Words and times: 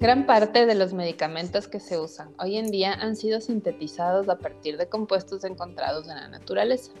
Gran 0.00 0.26
parte 0.26 0.64
de 0.64 0.76
los 0.76 0.92
medicamentos 0.92 1.66
que 1.66 1.80
se 1.80 1.98
usan 1.98 2.32
hoy 2.38 2.56
en 2.56 2.70
día 2.70 2.92
han 2.92 3.16
sido 3.16 3.40
sintetizados 3.40 4.28
a 4.28 4.38
partir 4.38 4.76
de 4.76 4.88
compuestos 4.88 5.42
encontrados 5.42 6.08
en 6.08 6.14
la 6.14 6.28
naturaleza. 6.28 6.92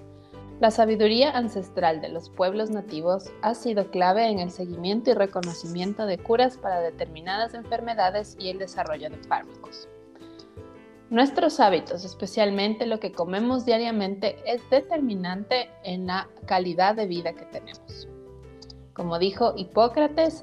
La 0.58 0.72
sabiduría 0.72 1.30
ancestral 1.30 2.00
de 2.00 2.08
los 2.08 2.28
pueblos 2.28 2.70
nativos 2.70 3.30
ha 3.42 3.54
sido 3.54 3.92
clave 3.92 4.26
en 4.26 4.40
el 4.40 4.50
seguimiento 4.50 5.10
y 5.10 5.14
reconocimiento 5.14 6.06
de 6.06 6.18
curas 6.18 6.56
para 6.56 6.80
determinadas 6.80 7.54
enfermedades 7.54 8.36
y 8.40 8.48
el 8.48 8.58
desarrollo 8.58 9.10
de 9.10 9.18
fármacos. 9.18 9.88
Nuestros 11.08 11.60
hábitos, 11.60 12.04
especialmente 12.04 12.84
lo 12.84 12.98
que 12.98 13.12
comemos 13.12 13.64
diariamente, 13.64 14.38
es 14.44 14.68
determinante 14.70 15.70
en 15.84 16.08
la 16.08 16.28
calidad 16.46 16.96
de 16.96 17.06
vida 17.06 17.32
que 17.32 17.44
tenemos. 17.44 18.08
Como 18.92 19.20
dijo 19.20 19.54
Hipócrates, 19.56 20.42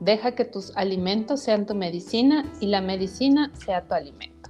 Deja 0.00 0.36
que 0.36 0.44
tus 0.44 0.76
alimentos 0.76 1.42
sean 1.42 1.66
tu 1.66 1.74
medicina 1.74 2.44
y 2.60 2.66
la 2.66 2.80
medicina 2.80 3.50
sea 3.64 3.84
tu 3.84 3.94
alimento. 3.94 4.48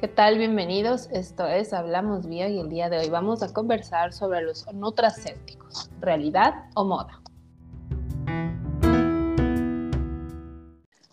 ¿Qué 0.00 0.08
tal? 0.08 0.38
Bienvenidos. 0.38 1.08
Esto 1.12 1.46
es 1.46 1.72
Hablamos 1.72 2.26
Bio 2.26 2.48
y 2.48 2.58
el 2.58 2.68
día 2.68 2.88
de 2.88 2.98
hoy 2.98 3.08
vamos 3.08 3.44
a 3.44 3.52
conversar 3.52 4.12
sobre 4.12 4.42
los 4.42 4.66
nutracéuticos, 4.74 5.88
realidad 6.00 6.52
o 6.74 6.84
moda. 6.84 7.22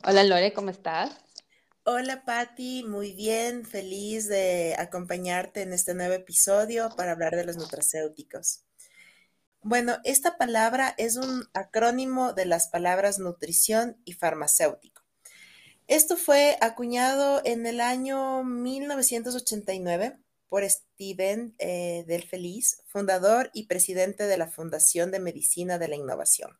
Hola 0.03 0.23
Lore, 0.23 0.51
¿cómo 0.53 0.71
estás? 0.71 1.11
Hola 1.85 2.23
Patti, 2.25 2.83
muy 2.83 3.13
bien, 3.13 3.65
feliz 3.65 4.27
de 4.29 4.75
acompañarte 4.79 5.61
en 5.61 5.73
este 5.73 5.93
nuevo 5.93 6.15
episodio 6.15 6.89
para 6.97 7.11
hablar 7.11 7.35
de 7.35 7.45
los 7.45 7.57
nutracéuticos. 7.57 8.63
Bueno, 9.65 9.97
esta 10.03 10.37
palabra 10.37 10.93
es 10.97 11.15
un 11.15 11.47
acrónimo 11.53 12.33
de 12.33 12.45
las 12.45 12.67
palabras 12.67 13.19
nutrición 13.19 13.95
y 14.03 14.11
farmacéutico. 14.11 15.01
Esto 15.87 16.17
fue 16.17 16.57
acuñado 16.59 17.41
en 17.45 17.65
el 17.65 17.79
año 17.79 18.43
1989 18.43 20.17
por 20.49 20.69
Steven 20.69 21.55
eh, 21.59 22.03
Del 22.07 22.23
Feliz, 22.23 22.81
fundador 22.87 23.51
y 23.53 23.67
presidente 23.67 24.25
de 24.25 24.35
la 24.35 24.47
Fundación 24.47 25.11
de 25.11 25.19
Medicina 25.19 25.77
de 25.77 25.87
la 25.87 25.95
Innovación. 25.95 26.57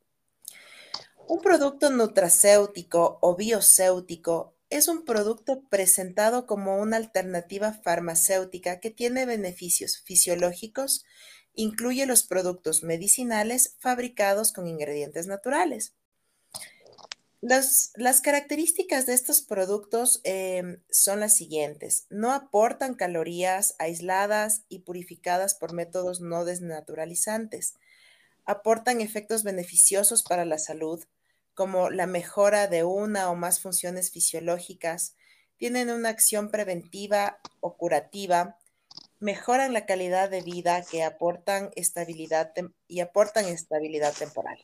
Un 1.27 1.41
producto 1.41 1.89
nutracéutico 1.89 3.19
o 3.21 3.35
biocéutico 3.35 4.55
es 4.69 4.87
un 4.87 5.03
producto 5.03 5.61
presentado 5.69 6.47
como 6.47 6.77
una 6.77 6.95
alternativa 6.95 7.73
farmacéutica 7.73 8.79
que 8.79 8.91
tiene 8.91 9.25
beneficios 9.25 9.99
fisiológicos, 10.05 11.05
Incluye 11.55 12.05
los 12.05 12.23
productos 12.23 12.83
medicinales 12.83 13.75
fabricados 13.79 14.51
con 14.51 14.67
ingredientes 14.67 15.27
naturales. 15.27 15.93
Las, 17.45 17.91
características 18.21 19.05
de 19.05 19.13
estos 19.13 19.41
productos 19.41 20.21
em, 20.23 20.81
son 20.89 21.19
las 21.19 21.35
siguientes. 21.35 22.05
No 22.09 22.31
aportan 22.31 22.93
calorías 22.93 23.75
aisladas 23.79 24.63
y 24.69 24.79
purificadas 24.79 25.53
por 25.53 25.73
métodos 25.73 26.21
no 26.21 26.45
desnaturalizantes. 26.45 27.73
Aportan 28.45 29.01
efectos 29.01 29.43
beneficiosos 29.43 30.23
para 30.23 30.45
la 30.45 30.57
salud, 30.57 31.03
como 31.53 31.89
la 31.89 32.07
mejora 32.07 32.67
de 32.67 32.85
una 32.85 33.29
o 33.29 33.35
más 33.35 33.59
funciones 33.59 34.09
fisiológicas. 34.09 35.17
Tienen 35.57 35.89
una 35.89 36.07
acción 36.07 36.49
preventiva 36.49 37.41
o 37.59 37.75
curativa 37.75 38.57
mejoran 39.23 39.71
la 39.71 39.85
calidad 39.85 40.29
de 40.29 40.41
vida 40.41 40.83
que 40.83 41.01
aportan 41.01 41.71
estabilidad 41.77 42.51
y 42.89 42.99
aportan 42.99 43.45
estabilidad 43.45 44.13
temporal. 44.13 44.59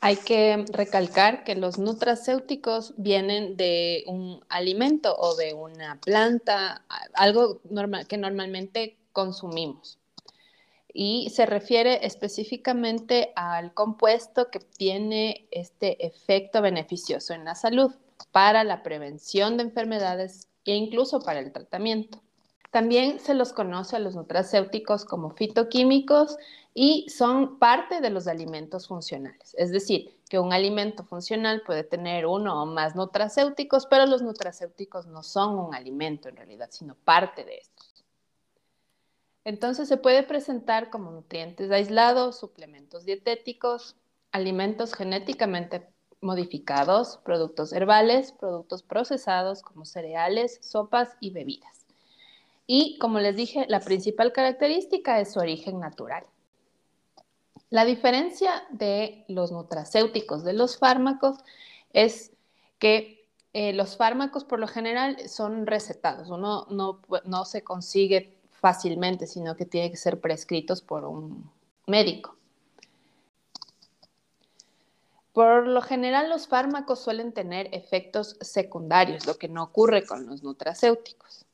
Hay 0.00 0.14
que 0.14 0.64
recalcar 0.72 1.42
que 1.42 1.56
los 1.56 1.78
nutracéuticos 1.78 2.94
vienen 2.96 3.56
de 3.56 4.04
un 4.06 4.44
alimento 4.48 5.16
o 5.18 5.34
de 5.34 5.54
una 5.54 6.00
planta, 6.00 6.84
algo 7.14 7.60
normal, 7.68 8.06
que 8.06 8.16
normalmente 8.16 8.96
consumimos. 9.12 9.98
Y 10.94 11.30
se 11.30 11.46
refiere 11.46 12.06
específicamente 12.06 13.32
al 13.34 13.74
compuesto 13.74 14.52
que 14.52 14.60
tiene 14.60 15.48
este 15.50 16.06
efecto 16.06 16.62
beneficioso 16.62 17.34
en 17.34 17.44
la 17.44 17.56
salud 17.56 17.92
para 18.26 18.64
la 18.64 18.82
prevención 18.82 19.56
de 19.56 19.64
enfermedades 19.64 20.48
e 20.64 20.74
incluso 20.74 21.20
para 21.20 21.40
el 21.40 21.52
tratamiento. 21.52 22.20
También 22.70 23.18
se 23.18 23.34
los 23.34 23.52
conoce 23.52 23.96
a 23.96 23.98
los 23.98 24.14
nutracéuticos 24.14 25.06
como 25.06 25.30
fitoquímicos 25.30 26.36
y 26.74 27.08
son 27.08 27.58
parte 27.58 28.00
de 28.00 28.10
los 28.10 28.26
alimentos 28.26 28.86
funcionales. 28.86 29.54
Es 29.56 29.70
decir, 29.70 30.14
que 30.28 30.38
un 30.38 30.52
alimento 30.52 31.02
funcional 31.04 31.62
puede 31.64 31.82
tener 31.82 32.26
uno 32.26 32.62
o 32.62 32.66
más 32.66 32.94
nutracéuticos, 32.94 33.86
pero 33.86 34.04
los 34.04 34.22
nutracéuticos 34.22 35.06
no 35.06 35.22
son 35.22 35.58
un 35.58 35.74
alimento 35.74 36.28
en 36.28 36.36
realidad, 36.36 36.68
sino 36.70 36.94
parte 36.94 37.44
de 37.44 37.56
estos. 37.56 38.04
Entonces 39.44 39.88
se 39.88 39.96
puede 39.96 40.22
presentar 40.24 40.90
como 40.90 41.10
nutrientes 41.10 41.70
aislados, 41.70 42.38
suplementos 42.38 43.06
dietéticos, 43.06 43.96
alimentos 44.30 44.92
genéticamente 44.92 45.88
modificados, 46.20 47.18
productos 47.24 47.72
herbales, 47.72 48.32
productos 48.32 48.82
procesados 48.82 49.62
como 49.62 49.84
cereales, 49.84 50.58
sopas 50.62 51.16
y 51.20 51.30
bebidas. 51.30 51.86
Y 52.66 52.98
como 52.98 53.18
les 53.20 53.36
dije, 53.36 53.66
la 53.68 53.80
principal 53.80 54.32
característica 54.32 55.20
es 55.20 55.32
su 55.32 55.38
origen 55.38 55.80
natural. 55.80 56.24
La 57.70 57.84
diferencia 57.84 58.64
de 58.70 59.24
los 59.28 59.52
nutracéuticos 59.52 60.44
de 60.44 60.54
los 60.54 60.78
fármacos 60.78 61.38
es 61.92 62.32
que 62.78 63.26
eh, 63.52 63.72
los 63.72 63.96
fármacos 63.96 64.44
por 64.44 64.58
lo 64.58 64.68
general 64.68 65.28
son 65.28 65.66
recetados, 65.66 66.30
uno 66.30 66.66
no, 66.70 67.00
no 67.24 67.44
se 67.44 67.62
consigue 67.62 68.38
fácilmente, 68.50 69.26
sino 69.26 69.56
que 69.56 69.64
tiene 69.64 69.90
que 69.90 69.96
ser 69.96 70.20
prescritos 70.20 70.82
por 70.82 71.04
un 71.04 71.50
médico. 71.86 72.37
Por 75.38 75.68
lo 75.68 75.82
general, 75.82 76.30
los 76.30 76.48
fármacos 76.48 76.98
suelen 76.98 77.30
tener 77.30 77.72
efectos 77.72 78.36
secundarios, 78.40 79.24
lo 79.24 79.38
que 79.38 79.46
no 79.46 79.62
ocurre 79.62 80.04
con 80.04 80.26
los 80.26 80.42
nutracéuticos. 80.42 81.46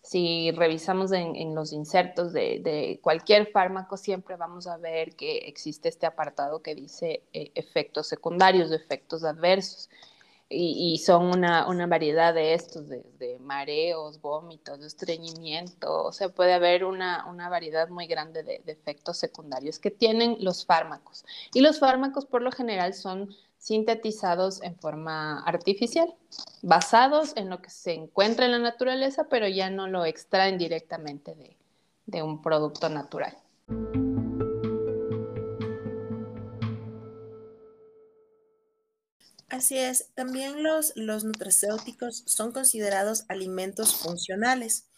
Si 0.00 0.50
revisamos 0.52 1.12
en, 1.12 1.54
los 1.54 1.74
insertos 1.74 2.32
de, 2.32 2.98
cualquier 3.02 3.50
fármaco, 3.52 3.98
siempre 3.98 4.36
vamos 4.36 4.66
a 4.66 4.78
ver 4.78 5.16
que 5.16 5.36
existe 5.48 5.90
este 5.90 6.06
apartado 6.06 6.62
que 6.62 6.74
dice 6.74 7.24
eh, 7.34 7.52
efectos 7.54 8.06
secundarios, 8.06 8.72
efectos 8.72 9.22
adversos 9.22 9.90
y, 10.48 10.98
son 10.98 11.26
una, 11.26 11.86
variedad 11.86 12.32
de 12.32 12.54
estos, 12.54 12.88
de, 12.88 13.36
mareos, 13.40 14.20
vómitos, 14.20 14.80
de 14.80 14.86
estreñimiento, 14.86 16.04
o 16.04 16.12
sea, 16.12 16.28
puede 16.28 16.52
haber 16.52 16.84
una, 16.84 17.24
variedad 17.50 17.88
muy 17.88 18.06
grande 18.06 18.42
de, 18.42 18.60
de, 18.64 18.72
efectos 18.72 19.18
secundarios 19.18 19.78
que 19.78 19.90
tienen 19.90 20.36
los 20.40 20.64
fármacos. 20.64 21.24
Y 21.52 21.60
los 21.60 21.80
fármacos 21.80 22.26
por 22.26 22.42
lo 22.42 22.52
general 22.52 22.94
son 22.94 23.34
sintetizados 23.58 24.62
en 24.62 24.76
forma 24.76 25.40
artificial, 25.40 26.14
basados 26.62 27.32
en 27.36 27.50
lo 27.50 27.60
que 27.60 27.70
se 27.70 27.94
encuentra 27.94 28.46
en 28.46 28.52
la 28.52 28.58
naturaleza, 28.58 29.26
pero 29.28 29.48
ya 29.48 29.70
no 29.70 29.88
lo 29.88 30.04
extraen 30.04 30.58
directamente 30.58 31.56
de 32.06 32.22
un 32.22 32.40
producto 32.40 32.88
natural. 32.88 33.36
Así 39.48 39.78
es, 39.78 40.10
también 40.14 40.62
los, 40.62 40.92
los 40.96 41.24
nutracéuticos 41.24 42.24
son 42.26 42.50
considerados 42.52 43.24
alimentos 43.28 43.94
funcionales. 43.94 44.88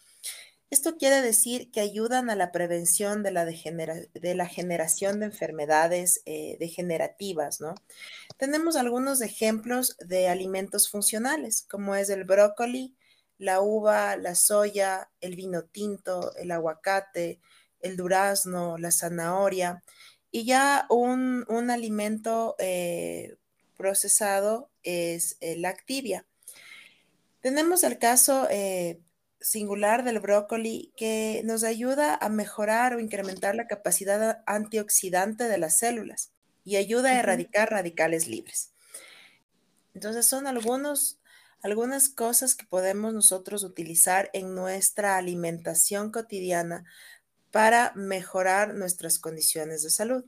Esto 0.71 0.97
quiere 0.97 1.21
decir 1.21 1.71
que 1.71 1.81
ayudan 1.81 2.29
a 2.29 2.35
la 2.35 2.51
prevención 2.51 3.23
de 3.23 3.31
la, 3.31 3.45
de 3.45 4.35
la 4.35 4.47
generación 4.47 5.19
de 5.19 5.27
enfermedades 5.27 6.21
eh, 6.25 6.57
degenerativas, 6.59 7.59
¿no? 7.59 7.73
Tenemos 8.37 8.75
algunos 8.75 9.21
ejemplos 9.21 9.97
de 9.99 10.29
alimentos 10.29 10.89
funcionales, 10.89 11.65
como 11.69 11.95
es 11.95 12.09
el 12.09 12.23
brócoli, 12.23 12.95
la 13.39 13.61
uva, 13.61 14.15
la 14.17 14.35
soya, 14.35 15.09
el 15.21 15.35
vino 15.35 15.63
tinto, 15.63 16.35
el 16.35 16.51
aguacate, 16.51 17.39
el 17.81 17.97
durazno, 17.97 18.77
la 18.77 18.91
zanahoria, 18.91 19.83
y 20.31 20.45
ya 20.45 20.85
un, 20.89 21.45
alimento 21.71 22.55
eh, 22.59 23.37
procesado 23.79 24.69
es 24.83 25.37
la 25.41 25.69
activia. 25.69 26.25
Tenemos 27.39 27.85
el 27.85 27.97
caso 27.97 28.47
eh, 28.51 28.99
singular 29.39 30.03
del 30.03 30.19
brócoli 30.19 30.91
que 30.97 31.41
nos 31.45 31.63
ayuda 31.63 32.15
a 32.15 32.27
mejorar 32.27 32.93
o 32.93 32.99
incrementar 32.99 33.55
la 33.55 33.67
capacidad 33.67 34.43
antioxidante 34.45 35.45
de 35.45 35.57
las 35.57 35.77
células 35.77 36.31
y 36.65 36.75
ayuda 36.75 37.11
a 37.11 37.19
erradicar 37.19 37.71
radicales 37.71 38.27
libres. 38.27 38.73
Entonces 39.93 40.25
son 40.25 40.47
algunos, 40.47 41.21
algunas 41.61 42.09
cosas 42.09 42.55
que 42.55 42.65
podemos 42.65 43.13
nosotros 43.13 43.63
utilizar 43.63 44.29
en 44.33 44.53
nuestra 44.53 45.15
alimentación 45.15 46.11
cotidiana 46.11 46.83
para 47.51 47.93
mejorar 47.95 48.75
nuestras 48.75 49.17
condiciones 49.17 49.83
de 49.83 49.89
salud. 49.89 50.25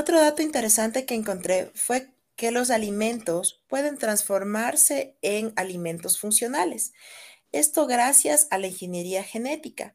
Otro 0.00 0.18
dato 0.18 0.40
interesante 0.40 1.04
que 1.04 1.14
encontré 1.14 1.72
fue 1.74 2.14
que 2.34 2.52
los 2.52 2.70
alimentos 2.70 3.62
pueden 3.68 3.98
transformarse 3.98 5.14
en 5.20 5.52
alimentos 5.56 6.18
funcionales. 6.18 6.94
Esto 7.52 7.86
gracias 7.86 8.46
a 8.50 8.56
la 8.56 8.68
ingeniería 8.68 9.22
genética, 9.22 9.94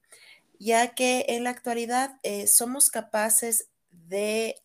ya 0.60 0.94
que 0.94 1.26
en 1.30 1.44
la 1.44 1.50
actualidad 1.50 2.20
eh, 2.22 2.46
somos 2.46 2.92
capaces 2.92 3.70
de 3.90 4.62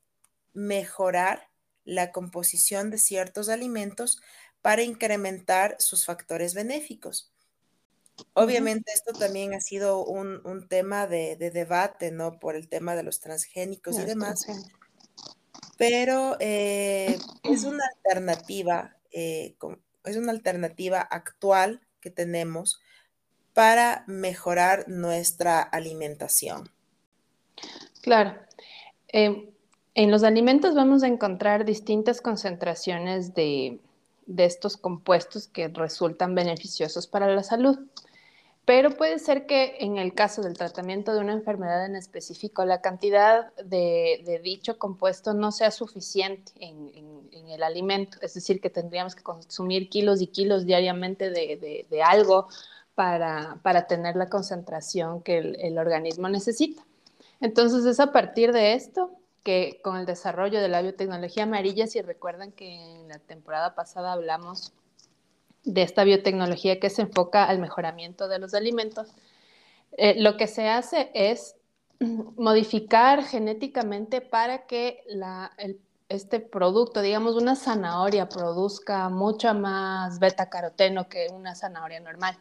mejorar 0.52 1.48
la 1.86 2.12
composición 2.12 2.90
de 2.90 2.98
ciertos 2.98 3.48
alimentos 3.48 4.20
para 4.60 4.82
incrementar 4.82 5.74
sus 5.78 6.04
factores 6.04 6.52
benéficos. 6.52 7.32
Obviamente 8.34 8.92
esto 8.92 9.14
también 9.14 9.54
ha 9.54 9.62
sido 9.62 10.04
un, 10.04 10.68
tema 10.68 11.06
de, 11.06 11.36
debate, 11.38 12.10
¿no? 12.10 12.38
Por 12.38 12.56
el 12.56 12.68
tema 12.68 12.94
de 12.94 13.04
los 13.04 13.20
transgénicos 13.20 13.98
y 13.98 14.02
demás 14.02 14.46
pero 15.80 16.36
eh, 16.40 17.16
es 17.42 17.64
una 17.64 17.82
alternativa, 17.96 18.98
eh, 19.12 19.56
es 20.04 20.16
una 20.18 20.30
alternativa 20.30 21.00
actual 21.00 21.80
que 22.02 22.10
tenemos 22.10 22.82
para 23.54 24.04
mejorar 24.06 24.90
nuestra 24.90 25.62
alimentación. 25.62 26.68
Claro. 28.02 28.36
Em, 29.08 29.48
en 29.94 30.10
los 30.10 30.22
alimentos 30.22 30.74
vamos 30.74 31.02
a 31.02 31.06
encontrar 31.06 31.64
distintas 31.64 32.20
concentraciones 32.20 33.32
de 33.32 33.80
estos 34.36 34.76
compuestos 34.76 35.48
que 35.48 35.68
resultan 35.68 36.34
beneficiosos 36.34 37.06
para 37.06 37.26
la 37.34 37.42
salud. 37.42 37.78
Pero 38.70 38.90
puede 38.92 39.18
ser 39.18 39.46
que 39.46 39.78
en 39.80 39.98
el 39.98 40.14
caso 40.14 40.42
del 40.42 40.56
tratamiento 40.56 41.12
de 41.12 41.18
una 41.18 41.32
enfermedad 41.32 41.84
en 41.86 41.96
específico, 41.96 42.64
la 42.64 42.80
cantidad 42.80 43.52
de, 43.64 44.40
dicho 44.44 44.78
compuesto 44.78 45.34
no 45.34 45.50
sea 45.50 45.72
suficiente 45.72 46.52
en, 46.60 47.48
el 47.48 47.64
alimento. 47.64 48.18
Es 48.22 48.34
decir, 48.34 48.60
que 48.60 48.70
tendríamos 48.70 49.16
que 49.16 49.24
consumir 49.24 49.88
kilos 49.88 50.22
y 50.22 50.28
kilos 50.28 50.66
diariamente 50.66 51.30
de, 51.30 52.02
algo 52.04 52.46
para, 52.94 53.86
tener 53.88 54.14
la 54.14 54.28
concentración 54.28 55.20
que 55.20 55.38
el, 55.38 55.76
organismo 55.76 56.28
necesita. 56.28 56.86
Entonces 57.40 57.84
es 57.86 57.98
a 57.98 58.12
partir 58.12 58.52
de 58.52 58.74
esto 58.74 59.10
que 59.42 59.80
con 59.82 59.96
el 59.96 60.06
desarrollo 60.06 60.60
de 60.60 60.68
la 60.68 60.80
biotecnología 60.80 61.42
amarilla, 61.42 61.88
si 61.88 62.00
recuerdan 62.02 62.52
que 62.52 62.72
en 62.72 63.08
la 63.08 63.18
temporada 63.18 63.74
pasada 63.74 64.12
hablamos 64.12 64.72
de 65.64 65.82
esta 65.82 66.04
biotecnología 66.04 66.80
que 66.80 66.90
se 66.90 67.02
enfoca 67.02 67.44
al 67.44 67.58
mejoramiento 67.58 68.28
de 68.28 68.38
los 68.38 68.54
alimentos, 68.54 69.08
eh, 69.96 70.20
lo 70.20 70.36
que 70.36 70.46
se 70.46 70.68
hace 70.68 71.10
es 71.14 71.56
modificar 71.98 73.24
genéticamente 73.24 74.20
para 74.20 74.66
que 74.66 75.04
este 76.08 76.40
producto, 76.40 77.02
digamos 77.02 77.36
una 77.36 77.56
zanahoria, 77.56 78.28
produzca 78.28 79.08
mucho 79.08 79.54
más 79.54 80.18
beta 80.18 80.48
caroteno 80.48 81.08
que 81.08 81.28
una 81.32 81.54
zanahoria 81.54 82.00
normal. 82.00 82.38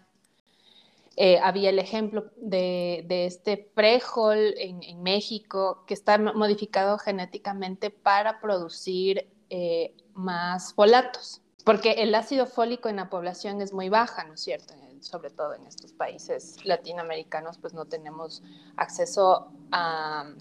Eh, 1.22 1.38
había 1.44 1.69
el 1.69 1.80
ejemplo 1.80 2.31
de, 2.38 3.06
este 3.10 3.57
prejol 3.57 4.54
en, 4.57 5.04
México 5.04 5.83
que 5.86 5.94
está 5.94 6.18
modificado 6.18 6.98
genéticamente 6.98 7.89
para 7.89 8.39
producir 8.39 9.27
eh, 9.50 9.94
más 10.13 10.74
folatos 10.74 11.42
porque 11.69 11.92
el 11.92 12.16
ácido 12.16 12.48
fólico 12.48 12.89
en 12.89 12.95
la 12.95 13.12
población 13.12 13.62
es 13.62 13.74
muy 13.74 13.89
baja, 13.89 14.24
¿no 14.24 14.33
es 14.33 14.42
cierto? 14.42 14.74
Sobre 15.01 15.30
todo 15.30 15.54
en 15.54 15.68
estos 15.68 15.94
países 15.94 16.66
latinoamericanos, 16.66 17.60
pues 17.60 17.75
no 17.75 17.86
tenemos 17.86 18.42
acceso 18.75 19.51
a, 19.71 20.33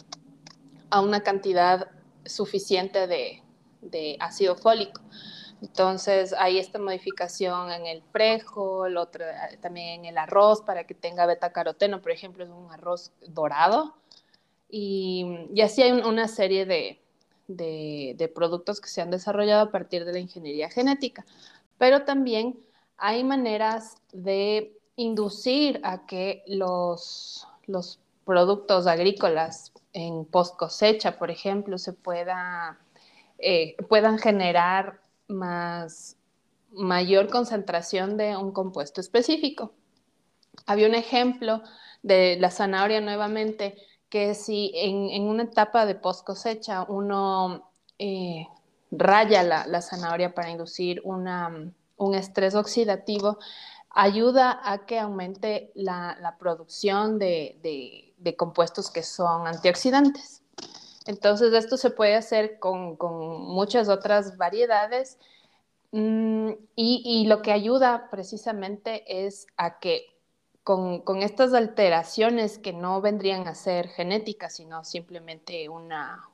una 1.02 1.22
cantidad 1.22 1.90
suficiente 2.24 3.06
de, 3.06 4.16
ácido 4.20 4.56
fólico. 4.56 5.02
Entonces 5.60 6.32
hay 6.32 6.58
esta 6.58 6.78
modificación 6.78 7.72
en 7.72 7.84
el 7.84 8.02
frijol, 8.10 8.96
otra 8.96 9.50
también 9.60 10.00
en 10.00 10.04
el 10.06 10.16
arroz 10.16 10.62
para 10.62 10.84
que 10.84 10.94
tenga 10.94 11.26
beta 11.26 11.52
caroteno, 11.52 12.00
por 12.00 12.12
ejemplo, 12.12 12.42
es 12.42 12.48
un 12.48 12.72
arroz 12.72 13.12
dorado. 13.26 13.98
Y, 14.70 15.46
y 15.52 15.60
así 15.60 15.82
hay 15.82 15.92
una 15.92 16.26
serie 16.26 16.64
de, 16.64 17.02
de, 17.48 18.32
productos 18.34 18.80
que 18.80 18.88
se 18.88 19.00
han 19.00 19.10
desarrollado 19.10 19.62
a 19.62 19.70
partir 19.72 20.04
de 20.04 20.12
la 20.12 20.18
ingeniería 20.20 20.70
genética. 20.70 21.24
Pero 21.78 22.04
también 22.04 22.58
hay 22.96 23.24
maneras 23.24 23.96
de 24.12 24.76
inducir 24.96 25.80
a 25.82 26.06
que 26.06 26.44
los, 26.46 27.46
los 27.66 28.00
productos 28.24 28.86
agrícolas 28.86 29.72
en 29.92 30.24
post 30.24 30.56
cosecha, 30.56 31.18
por 31.18 31.30
ejemplo, 31.30 31.78
se 31.78 31.94
eh, 33.38 33.76
puedan 33.88 34.18
generar 34.18 35.00
más, 35.28 36.16
mayor 36.72 37.28
concentración 37.28 38.16
de 38.16 38.36
un 38.36 38.52
compuesto 38.52 39.00
específico. 39.00 39.72
Había 40.66 40.88
un 40.88 40.94
ejemplo 40.94 41.62
de 42.02 42.36
la 42.38 42.50
zanahoria 42.50 43.00
nuevamente 43.00 43.76
que 44.08 44.34
si 44.34 44.72
en, 44.74 45.22
una 45.22 45.44
etapa 45.44 45.86
de 45.86 45.94
post 45.94 46.24
cosecha 46.24 46.84
uno 46.88 47.70
eh, 47.98 48.46
raya 48.90 49.42
la, 49.42 49.82
zanahoria 49.82 50.34
para 50.34 50.50
inducir 50.50 51.02
un 51.04 52.14
estrés 52.14 52.54
oxidativo, 52.54 53.38
ayuda 53.90 54.60
a 54.62 54.86
que 54.86 54.98
aumente 54.98 55.72
la, 55.74 56.36
producción 56.38 57.18
de, 57.18 58.34
compuestos 58.36 58.90
que 58.90 59.02
son 59.02 59.46
antioxidantes. 59.46 60.42
Entonces, 61.06 61.52
esto 61.54 61.76
se 61.76 61.90
puede 61.90 62.14
hacer 62.14 62.58
con, 62.58 62.96
muchas 63.00 63.88
otras 63.88 64.36
variedades 64.36 65.18
mm, 65.92 66.50
y, 66.76 67.26
lo 67.26 67.42
que 67.42 67.52
ayuda 67.52 68.08
precisamente 68.10 69.26
es 69.26 69.46
a 69.56 69.78
que 69.78 70.06
con, 70.68 71.22
estas 71.22 71.54
alteraciones 71.54 72.58
que 72.58 72.74
no 72.74 73.00
vendrían 73.00 73.48
a 73.48 73.54
ser 73.54 73.88
genéticas, 73.88 74.56
sino 74.56 74.84
simplemente 74.84 75.66
una, 75.70 76.28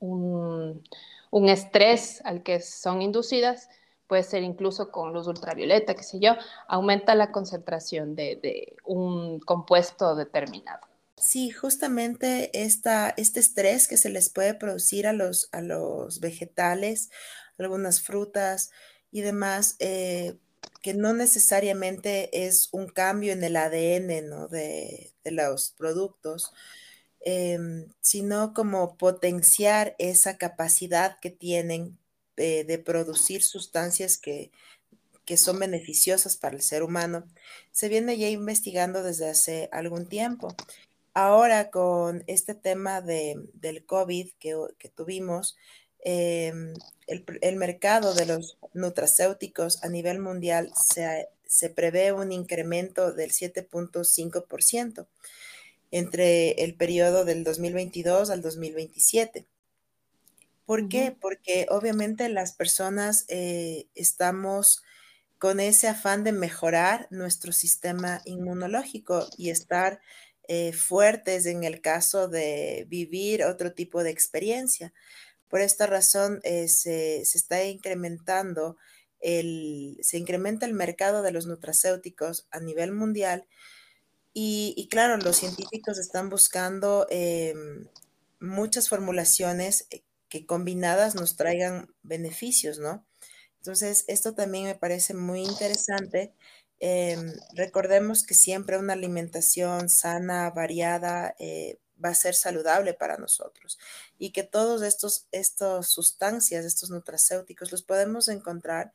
un, 0.00 0.82
estrés 1.48 2.20
al 2.24 2.42
que 2.42 2.60
son 2.60 3.02
inducidas, 3.02 3.68
puede 4.08 4.24
ser 4.24 4.42
incluso 4.42 4.90
con 4.90 5.12
luz 5.12 5.28
ultravioleta, 5.28 5.94
qué 5.94 6.02
sé 6.02 6.18
yo, 6.18 6.34
aumenta 6.66 7.14
la 7.14 7.30
concentración 7.30 8.16
de, 8.16 8.74
un 8.84 9.38
compuesto 9.38 10.16
determinado. 10.16 10.80
Sí, 11.16 11.50
justamente 11.50 12.50
esta, 12.60 13.14
este 13.16 13.38
estrés 13.38 13.86
que 13.86 13.96
se 13.96 14.10
les 14.10 14.28
puede 14.28 14.54
producir 14.54 15.06
a 15.06 15.12
los, 15.12 15.50
a 15.52 15.60
los 15.60 16.18
vegetales, 16.18 17.10
algunas 17.58 18.00
frutas 18.00 18.72
y 19.12 19.20
demás, 19.20 19.76
eh, 19.78 20.36
que 20.82 20.94
no 20.94 21.12
necesariamente 21.12 22.46
es 22.46 22.68
un 22.72 22.86
cambio 22.88 23.32
en 23.32 23.44
el 23.44 23.56
ADN 23.56 24.08
de, 24.48 25.12
los 25.24 25.70
productos, 25.70 26.52
em, 27.20 27.88
sino 28.00 28.54
como 28.54 28.96
potenciar 28.96 29.94
esa 29.98 30.38
capacidad 30.38 31.18
que 31.20 31.30
tienen 31.30 31.98
de, 32.36 32.82
producir 32.84 33.42
sustancias 33.42 34.18
que, 34.18 34.50
son 35.36 35.58
beneficiosas 35.58 36.38
para 36.38 36.56
el 36.56 36.62
ser 36.62 36.82
humano, 36.82 37.26
se 37.70 37.88
viene 37.90 38.16
ya 38.16 38.28
investigando 38.30 39.02
desde 39.02 39.28
hace 39.28 39.68
algún 39.72 40.08
tiempo. 40.08 40.48
Ahora 41.12 41.70
con 41.70 42.24
este 42.26 42.54
tema 42.54 43.02
del 43.02 43.84
COVID 43.84 44.30
que, 44.38 44.56
que 44.78 44.88
tuvimos, 44.88 45.56
Em, 46.04 46.74
el, 47.08 47.56
mercado 47.56 48.14
de 48.14 48.26
los 48.26 48.58
nutracéuticos 48.74 49.82
a 49.82 49.88
nivel 49.88 50.20
mundial 50.20 50.72
se, 50.76 51.28
se 51.46 51.70
prevé 51.70 52.12
un 52.12 52.32
incremento 52.32 53.12
del 53.12 53.30
7.5% 53.30 55.06
entre 55.90 56.50
el 56.62 56.74
periodo 56.74 57.24
del 57.24 57.44
2022 57.44 58.30
al 58.30 58.42
2027. 58.42 59.46
¿Por 60.66 60.88
qué? 60.88 61.16
Porque 61.18 61.66
obviamente 61.70 62.28
las 62.28 62.52
personas 62.52 63.24
eh, 63.28 63.86
estamos 63.94 64.82
con 65.38 65.60
ese 65.60 65.88
afán 65.88 66.24
de 66.24 66.32
mejorar 66.32 67.06
nuestro 67.10 67.52
sistema 67.52 68.20
inmunológico 68.26 69.26
y 69.38 69.48
estar 69.48 70.00
eh, 70.46 70.72
fuertes 70.72 71.46
en 71.46 71.64
el 71.64 71.80
caso 71.80 72.28
de 72.28 72.86
vivir 72.88 73.44
otro 73.44 73.72
tipo 73.72 74.02
de 74.02 74.10
experiencia. 74.10 74.92
Por 75.48 75.60
esta 75.60 75.86
razón 75.86 76.40
eh, 76.44 76.68
se, 76.68 77.20
está 77.20 77.64
incrementando 77.64 78.76
el, 79.20 79.98
se 80.02 80.18
incrementa 80.18 80.66
el 80.66 80.74
mercado 80.74 81.22
de 81.22 81.32
los 81.32 81.46
nutracéuticos 81.46 82.46
a 82.50 82.60
nivel 82.60 82.92
mundial 82.92 83.46
y, 84.40 84.86
claro, 84.88 85.16
los 85.16 85.36
científicos 85.36 85.98
están 85.98 86.30
buscando 86.30 87.08
em, 87.10 87.88
muchas 88.38 88.88
formulaciones 88.88 89.88
eh, 89.90 90.04
que 90.28 90.46
combinadas 90.46 91.16
nos 91.16 91.36
traigan 91.36 91.92
beneficios, 92.02 92.78
¿no? 92.78 93.04
Entonces, 93.56 94.04
esto 94.06 94.34
también 94.34 94.66
me 94.66 94.76
parece 94.76 95.14
muy 95.14 95.40
interesante 95.40 96.32
Em, 96.80 97.32
recordemos 97.54 98.24
que 98.24 98.34
siempre 98.34 98.78
una 98.78 98.92
alimentación 98.92 99.88
sana, 99.88 100.50
variada, 100.50 101.34
eh, 101.38 101.78
va 102.02 102.10
a 102.10 102.14
ser 102.14 102.34
saludable 102.34 102.94
para 102.94 103.16
nosotros 103.16 103.78
y 104.18 104.30
que 104.30 104.42
todos 104.42 104.82
estos, 104.82 105.26
estas 105.32 105.88
sustancias, 105.88 106.64
estos 106.64 106.90
nutracéuticos, 106.90 107.72
los 107.72 107.82
podemos 107.82 108.28
encontrar 108.28 108.92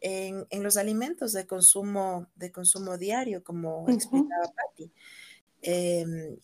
en, 0.00 0.46
los 0.62 0.76
alimentos 0.76 1.32
de 1.32 1.46
consumo, 1.46 2.28
de 2.36 2.52
consumo 2.52 2.98
diario, 2.98 3.42
como 3.42 3.86
explicaba 3.88 4.52
Patti. 4.54 4.92
Em, 5.62 6.38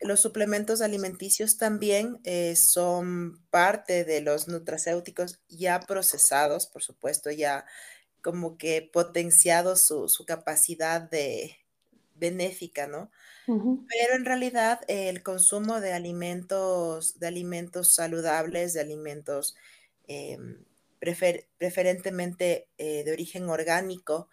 los 0.00 0.20
suplementos 0.20 0.80
alimenticios 0.80 1.56
también 1.56 2.20
eh, 2.24 2.56
son 2.56 3.40
parte 3.50 4.04
de 4.04 4.22
los 4.22 4.48
nutracéuticos 4.48 5.40
ya 5.48 5.80
procesados, 5.80 6.66
por 6.66 6.82
supuesto, 6.82 7.30
ya 7.30 7.66
como 8.22 8.56
que 8.56 8.88
potenciado 8.92 9.76
su, 9.76 10.08
capacidad 10.26 11.00
de 11.00 11.56
benéfica, 12.20 12.86
¿no? 12.86 13.10
Pero 13.46 14.14
en 14.14 14.24
realidad 14.24 14.80
el 14.86 15.24
consumo 15.24 15.80
de 15.80 15.92
alimentos, 15.92 17.18
de 17.18 17.26
alimentos 17.26 17.94
saludables, 17.94 18.74
de 18.74 18.80
alimentos 18.80 19.56
em, 20.06 20.64
preferentemente 21.58 22.68
eh, 22.78 23.02
de 23.02 23.12
origen 23.12 23.48
orgánico, 23.48 24.28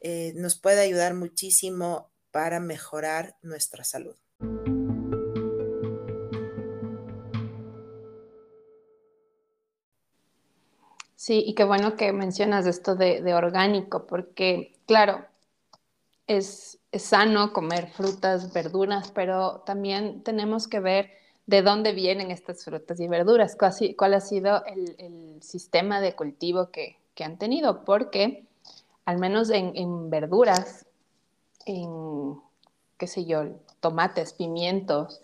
eh, 0.00 0.32
nos 0.36 0.58
puede 0.58 0.80
ayudar 0.80 1.14
muchísimo 1.14 2.12
para 2.30 2.60
mejorar 2.60 3.36
nuestra 3.42 3.82
salud. 3.82 4.16
Sí, 11.22 11.44
y 11.46 11.54
qué 11.54 11.62
bueno 11.62 11.96
que 11.96 12.12
mencionas 12.12 12.66
esto 12.66 12.96
de, 12.96 13.32
orgánico, 13.32 14.08
porque 14.08 14.74
claro, 14.86 15.24
es, 16.36 16.78
sano 16.92 17.52
comer 17.52 17.88
frutas, 17.88 18.52
verduras, 18.52 19.10
pero 19.12 19.62
también 19.64 20.22
tenemos 20.22 20.68
que 20.68 20.80
ver 20.80 21.10
de 21.46 21.62
dónde 21.62 21.92
vienen 21.92 22.30
estas 22.30 22.64
frutas 22.64 23.00
y 23.00 23.08
verduras, 23.08 23.56
cuál, 23.56 24.14
ha 24.14 24.20
sido 24.20 24.64
el, 24.66 25.42
sistema 25.42 26.00
de 26.00 26.14
cultivo 26.14 26.70
que, 26.70 26.98
han 27.24 27.38
tenido, 27.38 27.84
porque 27.84 28.44
al 29.04 29.18
menos 29.18 29.50
en, 29.50 30.10
verduras, 30.10 30.86
en, 31.66 32.36
qué 32.98 33.06
sé 33.06 33.24
yo, 33.24 33.44
tomates, 33.80 34.32
pimientos, 34.32 35.20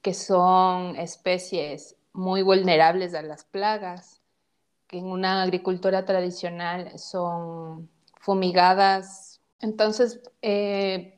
que 0.00 0.14
son 0.14 0.96
especies 0.96 1.96
muy 2.12 2.42
vulnerables 2.42 3.14
a 3.14 3.22
las 3.22 3.44
plagas, 3.44 4.20
en 4.98 5.06
una 5.06 5.42
agricultura 5.42 6.04
tradicional 6.04 6.98
son 6.98 7.88
fumigadas. 8.20 9.33
Entonces, 9.60 10.20
eh, 10.42 11.14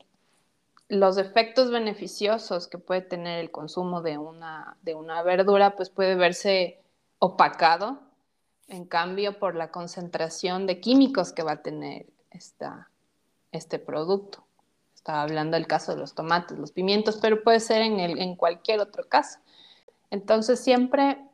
los 0.89 1.17
efectos 1.17 1.69
beneficiosos 1.69 2.67
que 2.67 2.77
puede 2.77 3.01
tener 3.01 3.39
el 3.39 3.51
consumo 3.51 4.01
de 4.01 4.17
una, 4.17 4.77
de 4.83 4.95
una 4.95 5.21
verdura, 5.23 5.75
pues 5.75 5.89
puede 5.89 6.15
verse 6.15 6.81
opacado, 7.19 7.99
en 8.67 8.85
cambio, 8.85 9.39
por 9.39 9.55
la 9.55 9.71
concentración 9.71 10.67
de 10.67 10.79
químicos 10.79 11.33
que 11.33 11.43
va 11.43 11.53
a 11.53 11.61
tener 11.61 12.05
esta, 12.31 12.89
este 13.51 13.79
producto. 13.79 14.43
Estaba 14.93 15.23
hablando 15.23 15.55
del 15.55 15.67
caso 15.67 15.93
de 15.93 15.99
los 15.99 16.15
tomates, 16.15 16.57
los 16.57 16.71
pimientos, 16.71 17.17
pero 17.21 17.43
puede 17.43 17.59
ser 17.59 17.81
en, 17.81 17.99
el, 17.99 18.19
en 18.19 18.35
cualquier 18.35 18.79
otro 18.79 19.07
caso. 19.07 19.39
Entonces, 20.09 20.59
siempre 20.59 21.26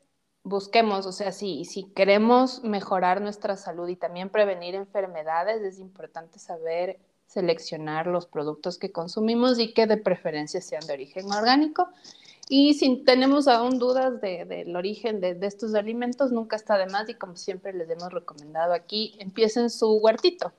busquemos, 0.43 1.05
o 1.05 1.11
sea, 1.11 1.31
si, 1.31 1.65
si 1.65 1.83
queremos 1.83 2.63
mejorar 2.63 3.21
nuestra 3.21 3.55
salud 3.57 3.87
y 3.87 3.95
también 3.95 4.29
prevenir 4.29 4.75
enfermedades, 4.75 5.61
es 5.61 5.79
importante 5.79 6.39
saber 6.39 6.99
seleccionar 7.27 8.07
los 8.07 8.27
productos 8.27 8.77
que 8.77 8.91
consumimos 8.91 9.57
y 9.57 9.73
que 9.73 9.87
de 9.87 9.97
preferencia 9.97 10.61
sean 10.61 10.85
de 10.85 10.93
origen 10.93 11.31
orgánico. 11.31 11.89
Y 12.49 12.73
si 12.73 12.97
tenemos 12.97 13.47
aún 13.47 13.79
dudas 13.79 14.19
del 14.21 14.75
origen 14.75 15.21
de, 15.21 15.37
estos 15.41 15.73
alimentos, 15.75 16.31
nunca 16.31 16.57
está 16.57 16.77
de 16.77 16.87
más 16.87 17.07
y 17.09 17.15
como 17.15 17.37
siempre 17.37 17.73
les 17.73 17.89
hemos 17.89 18.11
recomendado 18.11 18.73
aquí, 18.73 19.15
empiecen 19.19 19.69
su 19.69 19.93
huertito. 19.93 20.51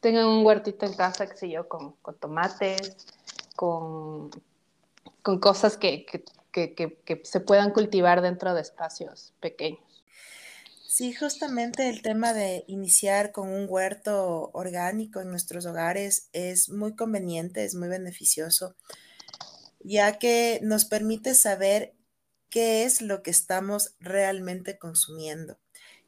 Tengan 0.00 0.26
un 0.26 0.46
huertito 0.46 0.86
en 0.86 0.94
casa, 0.94 1.26
qué 1.26 1.36
sé 1.36 1.50
yo, 1.50 1.68
con, 1.68 1.94
tomates, 2.20 2.96
con, 3.56 4.30
con 5.22 5.40
cosas 5.40 5.76
que, 5.76 6.06
que 6.06 6.24
que, 6.54 7.20
se 7.24 7.40
puedan 7.40 7.72
cultivar 7.72 8.22
dentro 8.22 8.54
de 8.54 8.60
espacios 8.60 9.32
pequeños. 9.40 10.04
Sí, 10.86 11.12
justamente 11.12 11.88
el 11.88 12.02
tema 12.02 12.32
de 12.32 12.64
iniciar 12.68 13.32
con 13.32 13.48
un 13.48 13.66
huerto 13.68 14.50
orgánico 14.52 15.20
en 15.20 15.30
nuestros 15.30 15.66
hogares 15.66 16.28
es 16.32 16.68
muy 16.68 16.94
conveniente, 16.94 17.64
es 17.64 17.74
muy 17.74 17.88
beneficioso, 17.88 18.76
ya 19.80 20.18
que 20.20 20.60
nos 20.62 20.84
permite 20.84 21.34
saber 21.34 21.94
qué 22.48 22.84
es 22.84 23.02
lo 23.02 23.24
que 23.24 23.32
estamos 23.32 23.96
realmente 23.98 24.78
consumiendo. 24.78 25.58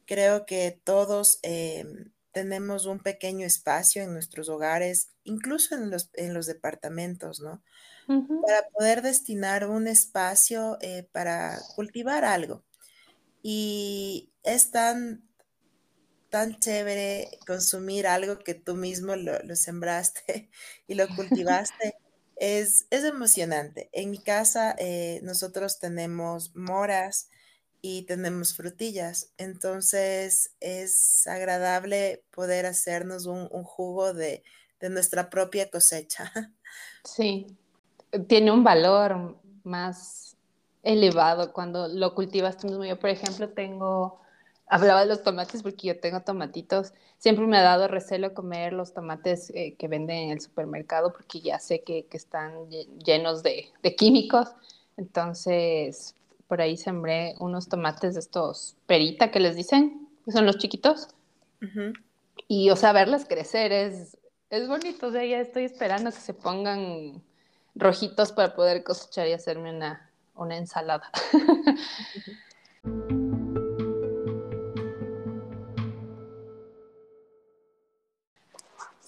Creo 0.05 0.47
que 0.47 0.81
todos 0.85 1.41
em, 1.43 2.13
tenemos 2.37 2.85
un 2.85 2.99
pequeño 2.99 3.47
espacio 3.47 4.03
en 4.03 4.13
nuestros 4.13 4.51
hogares, 4.51 5.09
incluso 5.25 5.75
en 5.75 5.89
los, 5.91 6.11
en 6.13 6.35
los 6.35 6.45
departamentos, 6.45 7.41
¿no? 7.41 7.63
para 8.47 8.69
poder 8.75 9.01
destinar 9.01 9.67
un 9.67 9.87
espacio 9.87 10.77
eh, 10.83 11.09
para 11.13 11.59
cultivar 11.77 12.27
algo. 12.27 12.63
Y 13.43 14.35
es 14.43 14.71
tan, 14.71 15.27
tan 16.29 16.61
chévere 16.61 17.39
consumir 17.47 18.07
algo 18.07 18.39
que 18.41 18.53
tú 18.53 18.75
mismo 18.75 19.17
lo, 19.17 19.57
sembraste 19.57 20.51
y 20.87 20.93
lo 20.95 21.09
cultivaste. 21.17 21.95
es, 22.37 22.87
es, 22.91 23.05
emocionante. 23.05 23.89
En 23.93 24.11
mi 24.11 24.19
casa 24.19 24.77
eh, 24.79 25.21
nosotros 25.23 25.79
tenemos 25.79 26.55
moras 26.55 27.31
y 27.89 28.03
tenemos 28.03 28.55
frutillas, 28.55 29.31
entonces 29.39 30.51
es 30.61 31.27
agradable 31.29 32.25
poder 32.35 32.67
hacernos 32.67 33.27
un, 33.27 33.49
un 33.53 33.63
jugo 33.63 34.13
de, 34.13 34.43
de 34.81 34.91
nuestra 34.91 35.31
propia 35.31 35.71
cosecha. 35.71 36.33
Sí, 37.05 37.47
tiene 38.27 38.51
un 38.51 38.65
valor 38.65 39.39
más 39.63 40.37
elevado 40.83 41.53
cuando 41.53 41.87
lo 41.87 42.17
cultivas 42.17 42.59
tú 42.59 42.67
mismo. 42.67 42.85
Yo, 42.85 42.99
por 42.99 43.11
ejemplo, 43.11 43.49
tengo, 43.51 44.21
hablaba 44.67 45.03
de 45.03 45.07
los 45.07 45.23
tomates 45.23 45.63
porque 45.63 45.87
yo 45.87 46.01
tengo 46.01 46.23
tomatitos. 46.23 46.93
Siempre 47.19 47.47
me 47.47 47.59
ha 47.59 47.63
dado 47.63 47.87
recelo 47.87 48.35
comer 48.35 48.73
los 48.73 48.93
tomates 48.93 49.51
eh, 49.55 49.77
que 49.79 49.87
venden 49.87 50.17
en 50.17 50.31
el 50.31 50.41
supermercado 50.41 51.13
porque 51.13 51.41
ya 51.41 51.61
sé 51.61 51.85
que, 51.85 52.09
están 52.11 52.69
llenos 53.05 53.45
de, 53.45 53.73
químicos. 53.97 54.49
Entonces, 54.97 56.16
por 56.49 56.61
ahí 56.61 56.77
sembré 56.77 57.35
unos 57.39 57.69
tomates 57.69 58.15
de 58.15 58.21
estos 58.21 58.77
perita 58.87 59.31
que 59.31 59.41
les 59.41 59.57
dicen, 59.57 60.09
que 60.25 60.33
son 60.33 60.47
los 60.47 60.59
chiquitos. 60.59 61.09
Y, 62.49 62.71
o 62.71 62.77
sea, 62.77 62.93
verlas 62.93 63.25
crecer 63.27 63.73
es, 63.73 64.17
es 64.51 64.69
bonito. 64.69 65.09
O 65.09 65.13
sea, 65.13 65.25
ya 65.25 65.41
estoy 65.41 65.65
esperando 65.65 66.11
que 66.11 66.21
se 66.21 66.35
pongan 66.35 67.23
rojitos 67.75 68.33
para 68.33 68.55
poder 68.55 68.85
cosechar 68.85 69.27
y 69.27 69.33
hacerme 69.33 69.75
una, 69.75 70.11
una 70.35 70.57
ensalada. 70.57 71.11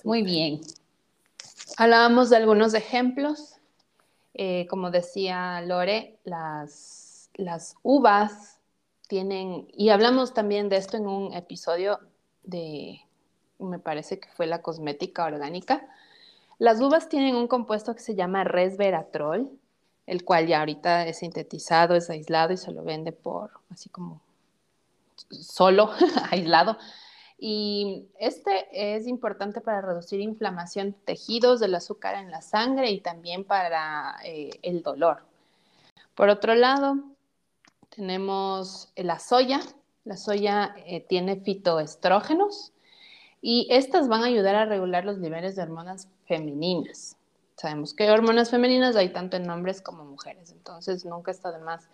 Muy 0.05 0.23
bien. 0.23 0.61
Hablábamos 1.77 2.31
de 2.31 2.37
algunos 2.37 2.75
ejemplos. 2.75 3.55
Eh, 4.35 4.67
como 4.71 4.91
decía 4.91 5.61
Lore, 5.63 6.19
las, 6.25 7.08
las 7.39 7.77
uvas 7.83 8.61
tienen, 9.07 9.67
y 9.73 9.89
hablamos 9.89 10.35
también 10.35 10.69
de 10.69 10.77
esto 10.77 10.99
en 10.99 11.07
un 11.07 11.33
episodio 11.33 11.99
de, 12.43 13.01
me 13.59 13.79
parece 13.79 14.21
que 14.21 14.29
fue 14.29 14.47
la 14.47 14.61
cosmética 14.61 15.25
orgánica, 15.25 15.89
las 16.59 16.81
uvas 16.81 17.09
tienen 17.09 17.37
un 17.37 17.49
compuesto 17.49 17.95
que 17.95 18.03
se 18.03 18.17
llama 18.17 18.45
resveratrol, 18.45 19.51
el 20.07 20.25
cual 20.25 20.47
ya 20.47 20.59
ahorita 20.59 21.07
es 21.07 21.19
sintetizado, 21.19 21.95
es 21.95 22.11
aislado 22.11 22.53
y 22.53 22.57
se 22.57 22.73
lo 22.73 22.83
vende 22.83 23.13
por 23.13 23.53
así 23.71 23.89
como 23.89 24.21
solo, 25.31 25.91
aislado. 26.31 26.77
Y 27.39 28.09
este 28.19 28.67
es 28.73 29.07
importante 29.07 29.61
para 29.61 29.81
reducir 29.81 30.19
inflamación 30.19 30.91
de 30.91 30.99
tejidos, 31.05 31.61
del 31.61 31.77
azúcar 31.77 32.17
en 32.17 32.33
la 32.33 32.43
sangre 32.43 32.91
y 32.91 33.01
también 33.01 33.45
para 33.45 34.17
eh, 34.25 34.51
el 34.63 34.83
dolor. 34.83 35.23
Por 36.17 36.31
otro 36.31 36.57
lado, 36.57 36.97
tenemos 37.99 38.93
la 38.95 39.19
soya. 39.19 39.61
La 40.05 40.17
soya 40.17 40.73
eh, 40.87 41.01
tiene 41.01 41.41
fitoestrógenos 41.41 42.73
y 43.43 43.67
estas 43.71 44.09
van 44.09 44.23
a 44.23 44.27
ayudar 44.27 44.55
a 44.55 44.65
regular 44.67 45.05
los 45.05 45.19
niveles 45.19 45.57
de 45.57 45.63
hormonas 45.63 46.09
femeninas. 46.27 47.17
Sabemos 47.57 47.95
que 47.95 48.09
hormonas 48.09 48.51
femeninas 48.51 48.95
hay 48.95 49.13
tanto 49.13 49.37
en 49.37 49.51
hombres 49.51 49.83
como 49.83 50.05
mujeres, 50.05 50.53
entonces 50.53 51.05
nunca 51.05 51.33
está 51.33 51.51
de 51.51 51.59
más 51.59 51.89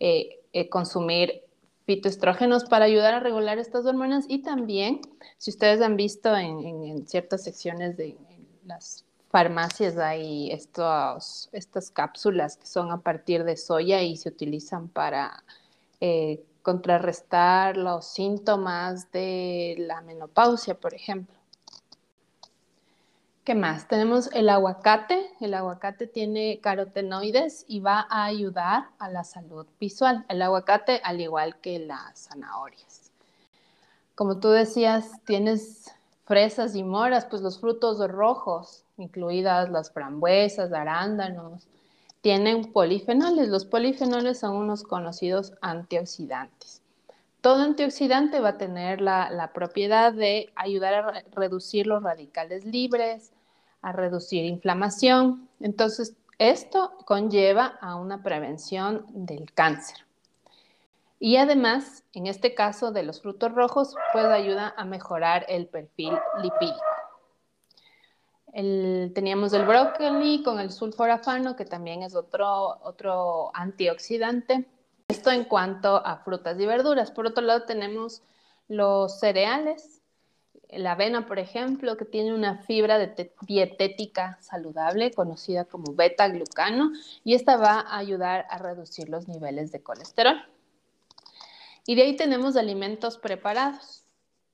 eh, 0.00 0.40
eh, 0.54 0.70
consumir 0.70 1.42
fitoestrógenos 1.84 2.64
para 2.64 2.86
ayudar 2.86 3.12
a 3.12 3.20
regular 3.20 3.58
estas 3.58 3.84
hormonas 3.84 4.24
y 4.28 4.42
también, 4.42 5.02
si 5.36 5.50
ustedes 5.50 5.82
han 5.82 5.96
visto 5.96 6.34
en, 6.34 7.06
ciertas 7.06 7.44
secciones 7.44 7.98
de 7.98 8.16
las 8.64 9.04
farmacias 9.30 9.96
hay 9.96 10.50
estos, 10.50 11.48
estas 11.52 11.90
cápsulas 11.90 12.56
que 12.56 12.66
son 12.66 12.90
a 12.90 13.00
partir 13.00 13.44
de 13.44 13.56
soya 13.56 14.02
y 14.02 14.16
se 14.16 14.28
utilizan 14.28 14.88
para 14.88 15.44
eh, 16.00 16.42
contrarrestar 16.62 17.76
los 17.76 18.06
síntomas 18.06 19.10
de 19.12 19.76
la 19.78 20.00
menopausia, 20.00 20.74
por 20.74 20.94
ejemplo. 20.94 21.34
¿Qué 23.44 23.54
más? 23.54 23.88
Tenemos 23.88 24.30
el 24.32 24.48
aguacate. 24.48 25.30
El 25.40 25.54
aguacate 25.54 26.06
tiene 26.06 26.60
carotenoides 26.60 27.64
y 27.66 27.80
va 27.80 28.06
a 28.10 28.24
ayudar 28.24 28.90
a 28.98 29.08
la 29.08 29.24
salud 29.24 29.66
visual. 29.80 30.26
El 30.28 30.42
aguacate, 30.42 31.00
al 31.04 31.20
igual 31.20 31.56
que 31.60 31.78
las 31.78 32.28
zanahorias. 32.28 33.10
Como 34.14 34.38
tú 34.38 34.50
decías, 34.50 35.22
tienes 35.24 35.94
fresas 36.30 36.76
y 36.76 36.84
moras, 36.84 37.26
pues 37.28 37.42
los 37.42 37.58
frutos 37.58 37.98
rojos, 38.08 38.84
incluidas 38.98 39.68
las 39.68 39.90
frambuesas, 39.90 40.72
arándanos, 40.72 41.66
tienen 42.20 42.72
polifenoles. 42.72 43.48
Los 43.48 43.64
polifenoles 43.64 44.38
son 44.38 44.54
unos 44.54 44.84
conocidos 44.84 45.54
antioxidantes. 45.60 46.82
Todo 47.40 47.64
antioxidante 47.64 48.38
va 48.38 48.50
a 48.50 48.58
tener 48.58 49.00
la, 49.00 49.50
propiedad 49.52 50.12
de 50.12 50.52
ayudar 50.54 50.94
a 50.94 51.24
reducir 51.34 51.88
los 51.88 52.00
radicales 52.00 52.64
libres, 52.64 53.32
a 53.82 53.90
reducir 53.90 54.44
inflamación. 54.44 55.48
Entonces, 55.58 56.14
esto 56.38 56.92
conlleva 57.06 57.76
a 57.80 57.96
una 57.96 58.22
prevención 58.22 59.04
del 59.08 59.52
cáncer. 59.52 60.06
Y 61.20 61.36
además, 61.36 62.02
en 62.12 62.26
este 62.26 62.54
caso 62.54 62.90
de 62.90 63.04
los 63.04 63.22
frutos 63.22 63.52
rojos, 63.52 63.94
pues 64.12 64.24
ayuda 64.24 64.74
a 64.76 64.84
mejorar 64.84 65.46
el 65.48 65.68
perfil 65.68 66.18
lipídico 66.42 66.80
teníamos 68.52 69.52
el 69.52 69.64
brócoli 69.64 70.42
con 70.42 70.58
el 70.60 70.70
sulforafano, 70.70 71.56
que 71.56 71.64
también 71.64 72.02
es 72.02 72.14
otro, 72.14 72.78
otro 72.82 73.50
antioxidante. 73.54 74.66
Esto 75.08 75.30
en 75.30 75.44
cuanto 75.44 76.04
a 76.04 76.18
frutas 76.18 76.58
y 76.58 76.66
verduras. 76.66 77.10
Por 77.10 77.26
otro 77.26 77.44
lado, 77.44 77.64
tenemos 77.64 78.22
los 78.68 79.18
cereales, 79.18 80.02
la 80.68 80.92
avena, 80.92 81.26
por 81.26 81.38
ejemplo, 81.38 81.96
que 81.96 82.04
tiene 82.04 82.32
una 82.32 82.58
fibra 82.58 82.98
dietética 83.42 84.38
saludable 84.40 85.12
conocida 85.12 85.64
como 85.64 85.94
beta-glucano 85.94 86.92
y 87.24 87.34
esta 87.34 87.56
va 87.56 87.80
a 87.80 87.98
ayudar 87.98 88.46
a 88.50 88.58
reducir 88.58 89.08
los 89.08 89.26
niveles 89.26 89.72
de 89.72 89.82
colesterol. 89.82 90.36
Y 91.86 91.94
de 91.94 92.02
ahí 92.02 92.16
tenemos 92.16 92.56
alimentos 92.56 93.18
preparados. 93.18 94.04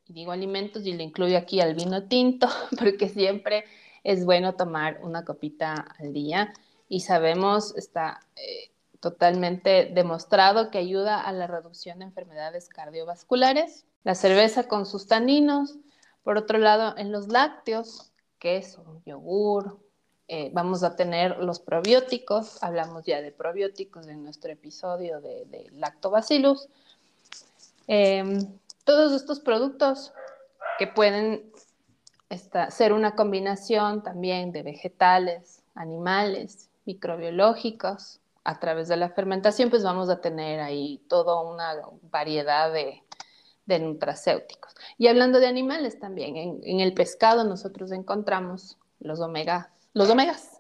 Digo 0.09 0.33
alimentos 0.33 0.87
y 0.87 0.93
le 0.93 1.03
incluyo 1.03 1.37
aquí 1.37 1.61
al 1.61 1.75
vino 1.75 2.05
tinto, 2.05 2.49
porque 2.79 3.09
siempre 3.09 3.65
es 4.05 4.25
bueno 4.25 4.55
tomar 4.55 5.01
una 5.03 5.25
copita 5.25 5.75
al 5.99 6.13
día 6.13 6.53
y 6.89 7.01
sabemos, 7.01 7.77
está 7.77 8.21
eh, 8.37 8.71
totalmente 9.01 9.91
demostrado 9.93 10.71
que 10.71 10.79
ayuda 10.79 11.21
a 11.21 11.33
la 11.33 11.47
reducción 11.47 11.99
de 11.99 12.05
enfermedades 12.05 12.69
cardiovasculares. 12.69 13.85
La 14.05 14.15
cerveza 14.15 14.69
con 14.69 14.87
sus 14.87 15.07
taninos. 15.09 15.77
Por 16.23 16.39
otro 16.39 16.59
lado, 16.59 16.97
en 16.97 17.13
los 17.13 17.29
lácteos, 17.29 18.13
queso, 18.39 19.01
yogur, 19.05 19.81
eh, 20.29 20.51
vamos 20.53 20.83
a 20.83 20.97
tener 20.97 21.39
los 21.39 21.61
probióticos. 21.61 22.63
Hablamos 22.63 23.05
ya 23.05 23.21
de 23.21 23.33
probióticos 23.33 24.07
en 24.09 24.23
nuestro 24.23 24.53
episodio 24.53 25.21
de, 25.21 25.69
lactobacillus. 25.73 26.69
Em, 27.87 28.39
todos 28.85 29.13
estos 29.13 29.41
productos 29.41 30.13
que 30.79 30.87
pueden 30.87 31.51
ser 32.71 32.93
una 32.93 33.15
combinación 33.15 34.03
también 34.03 34.53
de 34.53 34.63
vegetales, 34.63 35.63
animales, 35.75 36.69
microbiológicos. 36.85 38.21
A 38.45 38.61
través 38.61 38.87
de 38.87 38.97
la 38.97 39.11
fermentación, 39.11 39.71
pues 39.71 39.83
vamos 39.83 40.09
a 40.09 40.21
tener 40.21 40.61
ahí 40.61 41.03
toda 41.09 41.41
una 41.41 41.75
variedad 42.13 42.73
de, 42.73 43.03
nutracéuticos. 43.81 44.73
Y 44.99 45.09
hablando 45.09 45.41
de 45.41 45.49
animales 45.49 45.99
también, 45.99 46.37
en, 46.37 46.81
el 46.81 46.95
pescado 46.95 47.43
nosotros 47.43 47.91
encontramos 47.91 48.79
los, 49.01 49.19
omega, 49.19 49.73
los 49.95 50.09
omegas. 50.09 50.56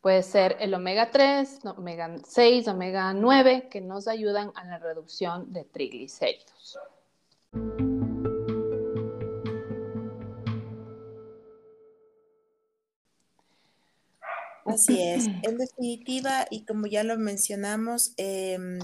Puede 0.00 0.22
ser 0.22 0.56
el 0.60 0.74
omega 0.74 1.10
3, 1.10 1.60
omega 1.76 2.16
6, 2.26 2.68
omega 2.68 3.12
9, 3.14 3.68
que 3.70 3.80
nos 3.80 4.08
ayudan 4.08 4.52
a 4.54 4.64
la 4.64 4.78
reducción 4.78 5.52
de 5.52 5.64
triglicéridos. 5.64 6.78
Así 14.66 15.00
es. 15.00 15.26
En 15.42 15.58
definitiva, 15.58 16.46
y 16.50 16.64
como 16.64 16.86
ya 16.86 17.04
lo 17.04 17.18
mencionamos, 17.18 18.14
em, 18.16 18.78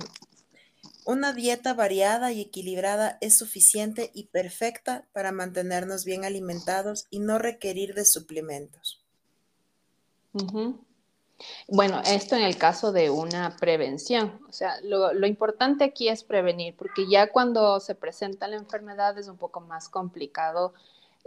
una 1.07 1.33
dieta 1.33 1.75
variada 1.75 2.33
y 2.33 2.43
equilibrada 2.43 3.19
es 3.21 3.37
suficiente 3.39 4.11
y 4.15 4.27
perfecta 4.27 5.09
para 5.13 5.33
mantenernos 5.33 6.05
bien 6.05 6.25
alimentados 6.25 7.07
y 7.11 7.21
no 7.21 7.39
requerir 7.39 7.95
de 7.95 8.05
suplementos. 8.05 9.00
Bueno, 11.69 12.01
esto 12.05 12.37
en 12.37 12.43
el 12.43 12.59
caso 12.59 12.93
de 12.93 13.11
una 13.11 13.57
prevención, 13.57 14.41
o 14.49 14.53
sea, 14.53 14.81
lo, 14.83 15.27
importante 15.27 15.85
aquí 15.85 16.09
es 16.09 16.23
prevenir, 16.23 16.77
porque 16.77 17.09
ya 17.09 17.31
cuando 17.33 17.81
se 17.81 17.95
presenta 17.95 18.47
la 18.49 18.57
enfermedad 18.57 19.19
es 19.19 19.29
un 19.29 19.39
poco 19.39 19.61
más 19.61 19.89
complicado 19.89 20.75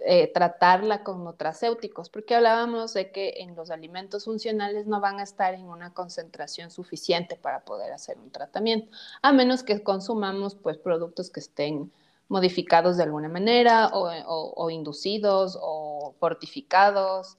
eh, 0.05 0.31
tratarla 0.33 1.03
con 1.03 1.23
nutracéuticos, 1.23 2.09
porque 2.09 2.35
hablábamos 2.35 2.93
de 2.93 3.11
que 3.11 3.35
en 3.37 3.55
los 3.55 3.71
alimentos 3.71 4.25
funcionales 4.25 4.85
no 4.85 4.99
van 4.99 5.19
a 5.19 5.23
estar 5.23 5.53
en 5.53 5.65
una 5.65 5.93
concentración 5.93 6.71
suficiente 6.71 7.35
para 7.35 7.63
poder 7.63 7.91
hacer 7.91 8.17
un 8.17 8.31
tratamiento, 8.31 8.91
a 9.21 9.31
menos 9.31 9.63
que 9.63 9.81
consumamos 9.83 10.55
pues 10.55 10.77
productos 10.77 11.29
que 11.29 11.39
estén 11.39 11.91
modificados 12.27 12.97
de 12.97 13.03
alguna 13.03 13.29
manera 13.29 13.91
o, 13.93 14.69
inducidos 14.69 15.57
o 15.61 16.15
fortificados. 16.19 17.37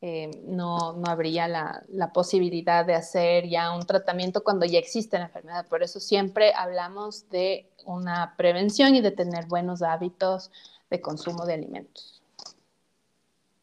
Eh, 0.00 0.30
no, 0.44 0.92
no, 0.92 1.10
habría 1.10 1.48
la, 1.48 1.82
la, 1.88 2.12
posibilidad 2.12 2.86
de 2.86 2.94
hacer 2.94 3.48
ya 3.48 3.74
un 3.74 3.84
tratamiento 3.84 4.44
cuando 4.44 4.64
ya 4.64 4.78
existe 4.78 5.18
la 5.18 5.24
enfermedad. 5.24 5.66
Por 5.66 5.82
eso 5.82 5.98
siempre 5.98 6.52
hablamos 6.54 7.28
de 7.30 7.68
una 7.84 8.34
prevención 8.36 8.94
y 8.94 9.00
de 9.00 9.10
tener 9.10 9.46
buenos 9.46 9.82
hábitos 9.82 10.52
de 10.88 11.00
consumo 11.00 11.46
de 11.46 11.54
alimentos. 11.54 12.22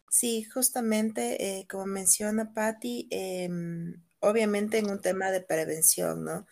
Sí, 0.09 0.43
justamente 0.43 1.59
eh, 1.59 1.67
como 1.69 1.85
menciona 1.85 2.53
Patti, 2.53 3.07
em, 3.11 4.01
obviamente 4.21 4.77
en 4.77 4.89
un 4.89 5.01
tema 5.01 5.29
de 5.29 5.41
prevención, 5.41 6.23
¿no? 6.23 6.47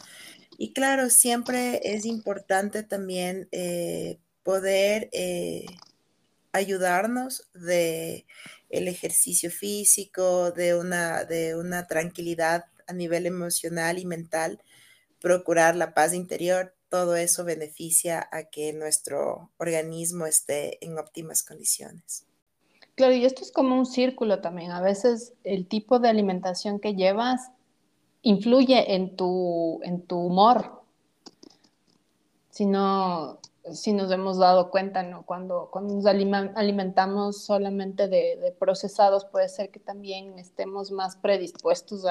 Y 0.57 0.73
claro, 0.73 1.09
siempre 1.09 1.79
es 1.83 2.05
importante 2.05 2.83
también 2.83 3.47
eh, 3.51 4.19
poder 4.43 5.09
ayudarnos 6.53 7.49
de 7.53 8.25
el 8.69 8.87
ejercicio 8.87 9.51
físico, 9.51 10.51
de 10.51 10.75
una, 10.75 11.25
de 11.25 11.55
una 11.55 11.85
tranquilidad 11.87 12.65
a 12.87 12.93
nivel 12.93 13.25
emocional 13.25 13.99
y 13.99 14.05
mental, 14.05 14.61
procurar 15.19 15.75
la 15.75 15.93
paz 15.93 16.13
interior, 16.13 16.75
todo 16.89 17.15
eso 17.15 17.43
beneficia 17.43 18.27
a 18.31 18.43
que 18.45 18.71
nuestro 18.73 19.51
organismo 19.57 20.25
esté 20.25 20.83
en 20.85 20.97
óptimas 20.97 21.43
condiciones. 21.43 22.25
Claro, 22.95 23.13
y 23.13 23.25
esto 23.25 23.41
es 23.41 23.51
como 23.51 23.75
un 23.77 23.85
círculo 23.85 24.41
también. 24.41 24.71
A 24.71 24.81
veces 24.81 25.33
el 25.43 25.67
tipo 25.67 25.99
de 25.99 26.09
alimentación 26.09 26.79
que 26.79 26.93
llevas 26.93 27.49
influye 28.21 28.93
en 28.93 29.15
tu, 29.15 29.79
en 29.83 30.05
tu 30.05 30.17
humor. 30.17 30.83
Si 32.51 32.65
no, 32.65 33.39
si 33.71 33.93
nos 33.93 34.11
hemos 34.11 34.37
dado 34.37 34.69
cuenta, 34.69 35.03
¿no? 35.03 35.25
Cuando, 35.25 35.69
cuando 35.71 35.95
nos 35.95 36.05
alimentamos 36.05 37.43
solamente 37.43 38.07
de, 38.07 38.53
procesados, 38.59 39.25
puede 39.25 39.47
ser 39.47 39.69
que 39.69 39.79
también 39.79 40.37
estemos 40.37 40.91
más 40.91 41.15
predispuestos 41.15 42.05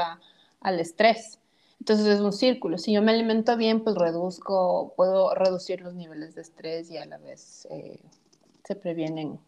al 0.61 0.81
estrés. 0.81 1.39
Entonces 1.79 2.07
es 2.07 2.21
un 2.21 2.33
círculo. 2.33 2.79
Si 2.79 2.93
yo 2.93 3.03
me 3.03 3.13
alimento 3.13 3.57
bien, 3.57 3.83
pues 3.83 3.97
reduzco, 3.97 4.95
puedo 4.97 5.35
reducir 5.35 5.81
los 5.81 5.95
niveles 5.95 6.35
de 6.35 6.43
estrés 6.43 6.91
y 6.91 6.97
a 6.97 7.05
la 7.05 7.19
vez 7.19 7.67
eh, 7.71 8.01
se 8.65 8.77
previenen 8.77 9.39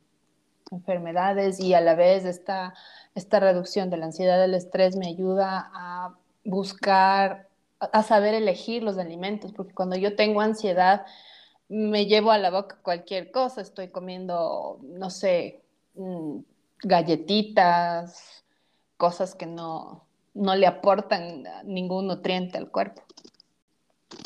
enfermedades 0.73 1.61
y 1.61 1.75
a 1.75 1.81
la 1.81 1.95
vez 1.95 2.25
esta, 2.25 2.75
esta 3.15 3.41
reducción 3.41 3.89
de 3.89 3.99
la 3.99 4.07
ansiedad 4.07 4.41
del 4.41 4.55
estrés 4.55 4.97
me 4.97 5.07
ayuda 5.07 5.71
a 5.73 6.15
buscar, 6.45 7.49
a 7.79 8.03
saber 8.03 8.35
elegir 8.35 8.83
los 8.83 8.99
alimentos, 8.99 9.53
porque 9.53 9.73
cuando 9.73 9.97
yo 9.97 10.17
tengo 10.17 10.41
ansiedad 10.41 11.07
me 11.69 12.07
llevo 12.07 12.31
a 12.31 12.39
la 12.39 12.51
boca 12.51 12.79
cualquier 12.83 13.31
cosa, 13.31 13.61
estoy 13.61 13.89
comiendo, 13.89 14.79
no 14.83 15.11
sé, 15.11 15.63
mm, 15.95 16.39
galletitas, 16.83 18.45
cosas 18.97 19.35
que 19.35 19.47
no, 19.47 20.07
no 20.35 20.55
le 20.57 20.67
aportan 20.67 21.45
ningún 21.65 22.07
nutriente 22.07 22.59
al 22.59 22.71
cuerpo. 22.71 23.03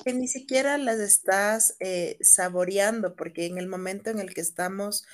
Que 0.05 0.13
ni 0.13 0.29
siquiera 0.29 0.77
las 0.79 0.99
estás 0.99 1.77
eh, 1.81 2.19
saboreando, 2.21 3.15
porque 3.15 3.47
en 3.47 3.59
el 3.59 3.69
momento 3.69 4.11
en 4.11 4.19
el 4.19 4.35
que 4.35 4.41
estamos 4.41 5.05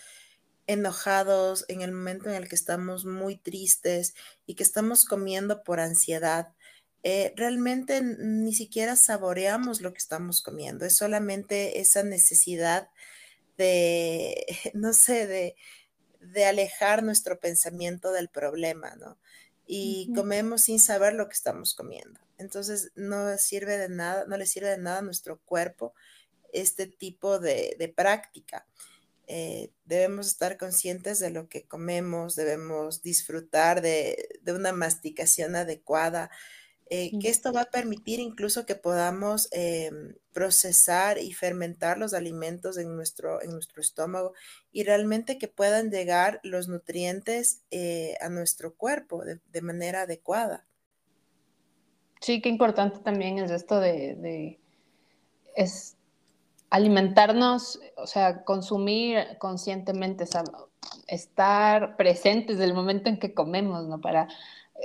enojados, 0.66 1.64
en 1.68 1.82
el 1.82 1.92
momento 1.92 2.30
en 2.30 2.36
el 2.36 2.48
que 2.48 2.54
estamos 2.54 3.04
muy 3.04 3.36
tristes 3.36 4.14
y 4.46 4.54
que 4.54 4.62
estamos 4.62 5.04
comiendo 5.04 5.62
por 5.62 5.78
ansiedad, 5.78 6.48
eh, 7.06 7.34
realmente 7.36 8.00
ni 8.00 8.54
siquiera 8.54 8.96
saboreamos 8.96 9.82
lo 9.82 9.92
que 9.92 9.98
estamos 9.98 10.40
comiendo, 10.40 10.86
es 10.86 10.96
solamente 10.96 11.80
esa 11.80 12.02
necesidad 12.02 12.88
de, 13.58 14.46
no 14.72 14.94
sé, 14.94 15.26
de, 15.26 15.54
de 16.20 16.46
alejar 16.46 17.02
nuestro 17.02 17.38
pensamiento 17.38 18.10
del 18.10 18.30
problema, 18.30 18.96
¿no? 18.96 19.18
Y 19.66 20.12
comemos 20.14 20.62
sin 20.62 20.80
saber 20.80 21.12
lo 21.12 21.28
que 21.28 21.34
estamos 21.34 21.74
comiendo. 21.74 22.20
Entonces 22.38 22.90
no 22.96 23.36
sirve 23.36 23.76
de 23.76 23.90
nada, 23.90 24.24
no 24.26 24.38
le 24.38 24.46
sirve 24.46 24.70
de 24.70 24.78
nada 24.78 24.98
a 24.98 25.02
nuestro 25.02 25.40
cuerpo 25.40 25.94
este 26.52 26.86
tipo 26.86 27.38
de, 27.38 27.92
práctica. 27.94 28.66
Eh, 29.26 29.72
debemos 29.84 30.26
estar 30.28 30.56
conscientes 30.56 31.18
de 31.18 31.30
lo 31.30 31.48
que 31.48 31.66
comemos, 31.66 32.34
debemos 32.34 33.02
disfrutar 33.02 33.82
de, 33.82 34.40
de 34.42 34.52
una 34.52 34.72
masticación 34.72 35.56
adecuada, 35.56 36.30
eh, 36.90 37.18
que 37.18 37.30
esto 37.30 37.50
va 37.52 37.62
a 37.62 37.70
permitir 37.70 38.20
incluso 38.20 38.66
que 38.66 38.74
podamos 38.74 39.48
em, 39.52 40.14
procesar 40.34 41.16
y 41.16 41.32
fermentar 41.32 41.96
los 41.96 42.12
alimentos 42.12 42.76
en 42.76 42.94
nuestro, 42.94 43.42
en 43.42 43.52
nuestro 43.52 43.80
estómago 43.80 44.34
y 44.70 44.84
realmente 44.84 45.38
que 45.38 45.48
puedan 45.48 45.90
llegar 45.90 46.40
los 46.42 46.68
nutrientes 46.68 47.62
eh, 47.70 48.16
a 48.20 48.28
nuestro 48.28 48.74
cuerpo 48.74 49.22
de, 49.24 49.62
manera 49.62 50.02
adecuada. 50.02 50.66
Sí, 52.20 52.42
qué 52.42 52.50
importante 52.50 52.98
también 52.98 53.38
es 53.38 53.50
esto 53.50 53.80
de, 53.80 54.58
es 55.56 55.96
alimentarnos, 56.68 57.80
o 57.96 58.06
sea, 58.06 58.44
consumir 58.44 59.38
conscientemente, 59.38 60.24
estar 61.06 61.96
presentes 61.96 62.58
del 62.58 62.74
momento 62.74 63.08
en 63.08 63.18
que 63.18 63.32
comemos, 63.32 63.86
¿no? 63.86 64.00
Para 64.00 64.24
eh, 64.24 64.28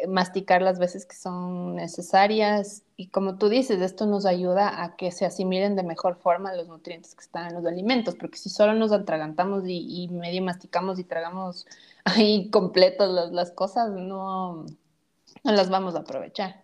masticar 0.08 0.62
las 0.62 0.80
veces 0.80 1.06
que 1.06 1.16
son 1.16 1.76
necesarias 1.76 2.84
y 2.96 3.08
como 3.08 3.38
tú 3.38 3.50
dices, 3.50 3.82
esto 3.82 4.06
nos 4.06 4.26
ayuda 4.26 4.84
a 4.84 4.96
que 4.96 5.12
se 5.12 5.26
asimilen 5.26 5.76
de 5.76 5.84
mejor 5.84 6.16
forma 6.18 6.54
los 6.54 6.68
nutrientes 6.68 7.16
que 7.16 7.22
están 7.22 7.48
en 7.48 7.56
los 7.56 7.66
alimentos, 7.66 8.16
porque 8.16 8.38
si 8.38 8.50
solo 8.50 8.74
nos 8.74 8.92
atragantamos 8.92 9.64
y, 9.66 10.08
medio 10.10 10.44
masticamos 10.44 11.00
y 11.00 11.04
tragamos 11.04 11.66
ahí 12.04 12.50
completos 12.50 13.32
las, 13.32 13.52
cosas, 13.52 13.92
no, 13.92 14.66
no 15.44 15.52
las 15.52 15.70
vamos 15.70 15.96
a 15.96 16.00
aprovechar. 16.00 16.64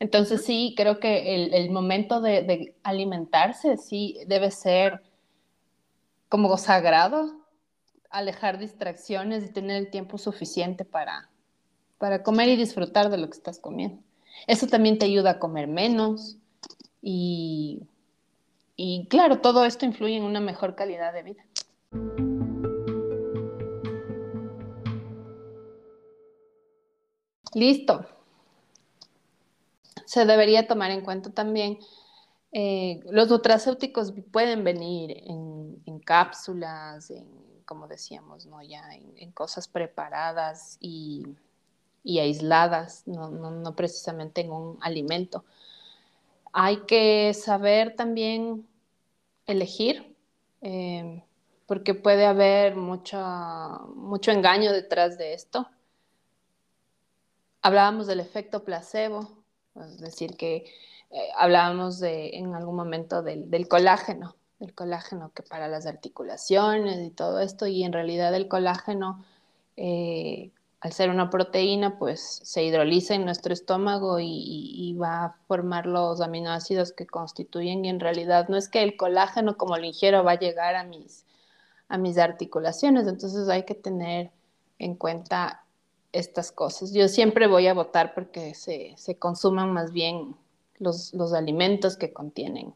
Entonces 0.00 0.44
sí, 0.44 0.74
creo 0.76 0.98
que 0.98 1.46
el, 1.54 1.70
momento 1.70 2.20
de, 2.20 2.42
de, 2.42 2.76
alimentarse 2.82 3.76
sí 3.76 4.18
debe 4.26 4.50
ser 4.50 5.02
como 6.28 6.56
sagrado, 6.56 7.44
alejar 8.10 8.58
distracciones 8.58 9.44
y 9.44 9.52
tener 9.52 9.76
el 9.76 9.90
tiempo 9.90 10.18
suficiente 10.18 10.84
para, 10.84 11.30
para 11.98 12.22
comer 12.22 12.48
y 12.48 12.56
disfrutar 12.56 13.10
de 13.10 13.18
lo 13.18 13.28
que 13.28 13.36
estás 13.36 13.58
comiendo. 13.58 14.02
Eso 14.46 14.66
también 14.66 14.98
te 14.98 15.06
ayuda 15.06 15.30
a 15.30 15.38
comer 15.38 15.68
menos 15.68 16.36
y, 17.00 17.86
y 18.76 19.06
claro, 19.08 19.40
todo 19.40 19.64
esto 19.64 19.84
influye 19.84 20.16
en 20.16 20.24
una 20.24 20.40
mejor 20.40 20.74
calidad 20.74 21.12
de 21.12 21.22
vida. 21.22 21.44
Listo. 27.54 28.04
Se 30.06 30.26
debería 30.26 30.66
tomar 30.66 30.90
en 30.90 31.02
cuenta 31.02 31.30
también, 31.30 31.78
eh, 32.52 33.00
los 33.10 33.28
nutracéuticos 33.30 34.12
pueden 34.30 34.62
venir 34.64 35.22
en, 35.26 35.98
cápsulas, 36.04 37.10
en, 37.10 37.26
como 37.64 37.88
decíamos, 37.88 38.44
¿no? 38.46 38.62
ya 38.62 38.82
en 38.92 39.32
cosas 39.32 39.68
preparadas 39.68 40.76
y 40.80 41.24
y 42.04 42.18
aisladas, 42.20 43.02
no, 43.06 43.74
precisamente 43.74 44.42
en 44.42 44.52
un 44.52 44.78
alimento. 44.82 45.44
Hay 46.52 46.82
que 46.86 47.32
saber 47.34 47.96
también 47.96 48.68
elegir, 49.46 50.14
eh, 50.60 51.24
porque 51.66 51.94
puede 51.94 52.26
haber 52.26 52.76
mucho 52.76 54.30
engaño 54.30 54.72
detrás 54.72 55.18
de 55.18 55.32
esto. 55.32 55.66
Hablábamos 57.62 58.06
del 58.06 58.20
efecto 58.20 58.62
placebo, 58.62 59.42
es 59.74 59.98
decir, 59.98 60.36
que 60.36 60.66
eh, 61.10 61.28
hablábamos 61.36 61.98
de, 61.98 62.36
en 62.36 62.54
algún 62.54 62.76
momento 62.76 63.22
del, 63.22 63.50
del 63.50 63.66
colágeno, 63.66 64.36
el 64.60 64.74
colágeno 64.74 65.32
que 65.32 65.42
para 65.42 65.68
las 65.68 65.86
articulaciones 65.86 67.00
y 67.00 67.10
todo 67.10 67.40
esto, 67.40 67.66
y 67.66 67.82
en 67.82 67.94
realidad 67.94 68.34
el 68.34 68.46
colágeno 68.48 69.24
eh, 69.76 70.50
al 70.84 70.92
ser 70.92 71.08
una 71.08 71.30
proteína, 71.30 71.98
pues 71.98 72.40
se 72.44 72.62
hidroliza 72.62 73.14
en 73.14 73.24
nuestro 73.24 73.54
estómago 73.54 74.18
y, 74.20 74.94
va 75.00 75.24
a 75.24 75.36
formar 75.48 75.86
los 75.86 76.20
aminoácidos 76.20 76.92
que 76.92 77.06
constituyen 77.06 77.86
y 77.86 77.88
en 77.88 78.00
realidad 78.00 78.48
no 78.48 78.58
es 78.58 78.68
que 78.68 78.82
el 78.82 78.98
colágeno 78.98 79.56
como 79.56 79.78
lo 79.78 79.86
ingiero 79.86 80.22
va 80.22 80.32
a 80.32 80.38
llegar 80.38 80.76
a 80.76 80.84
mis, 80.84 81.24
a 81.88 81.96
mis 81.96 82.18
articulaciones, 82.18 83.06
entonces 83.06 83.48
hay 83.48 83.62
que 83.62 83.74
tener 83.74 84.30
en 84.78 84.94
cuenta 84.94 85.64
estas 86.12 86.52
cosas. 86.52 86.92
Yo 86.92 87.08
siempre 87.08 87.46
voy 87.46 87.66
a 87.66 87.72
votar 87.72 88.12
porque 88.12 88.52
se, 88.54 88.94
consuman 89.18 89.72
más 89.72 89.90
bien 89.90 90.36
los, 90.78 91.14
los, 91.14 91.32
alimentos 91.32 91.96
que 91.96 92.12
contienen 92.12 92.74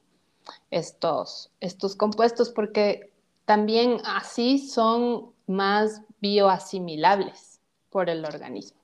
estos, 0.71 1.51
estos 1.61 1.95
compuestos 1.95 2.49
porque 2.49 3.13
también 3.45 3.99
así 4.07 4.67
son 4.67 5.31
más 5.47 6.01
bioasimilables 6.21 7.48
por 7.91 8.11
el 8.11 8.25
organismo. 8.25 8.79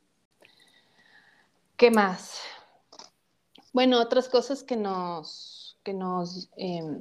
¿Qué 1.77 1.91
más? 1.91 2.41
Bueno, 3.73 4.01
otras 4.01 4.29
cosas 4.29 4.63
que 4.63 4.77
nos, 4.77 5.77
que 5.83 5.93
nos 5.93 6.49
em, 6.57 6.99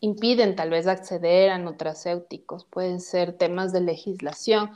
impiden 0.00 0.56
tal 0.56 0.70
vez 0.70 0.86
acceder 0.86 1.50
a 1.50 1.58
nutracéuticos 1.58 2.64
pueden 2.64 3.00
ser 3.00 3.34
temas 3.34 3.72
de 3.72 3.82
legislación. 3.82 4.70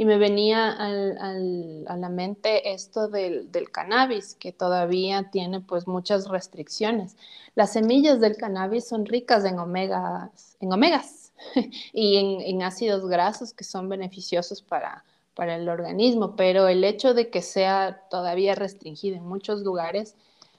Y 0.00 0.04
me 0.04 0.16
venía 0.16 0.70
a 0.70 1.96
la 1.96 2.08
mente 2.08 2.72
esto 2.72 3.08
del, 3.08 3.50
cannabis, 3.72 4.36
que 4.36 4.52
todavía 4.52 5.28
tiene 5.32 5.60
pues 5.60 5.88
muchas 5.88 6.28
restricciones. 6.28 7.16
Las 7.56 7.72
semillas 7.72 8.20
del 8.20 8.36
cannabis 8.36 8.86
son 8.86 9.06
ricas 9.06 9.44
en 9.44 9.58
omegas, 9.58 10.56
en 10.60 10.72
omegas 10.72 11.32
y 11.92 12.16
en 12.46 12.62
ácidos 12.62 13.08
grasos 13.08 13.52
que 13.52 13.64
son 13.64 13.88
beneficiosos 13.88 14.62
para, 14.62 15.04
para 15.38 15.54
el 15.54 15.68
organismo, 15.68 16.34
pero 16.34 16.66
el 16.66 16.82
hecho 16.82 17.14
de 17.14 17.30
que 17.30 17.42
sea 17.42 18.08
todavía 18.10 18.56
restringido 18.56 19.16
en 19.18 19.24
muchos 19.24 19.60
lugares, 19.60 20.16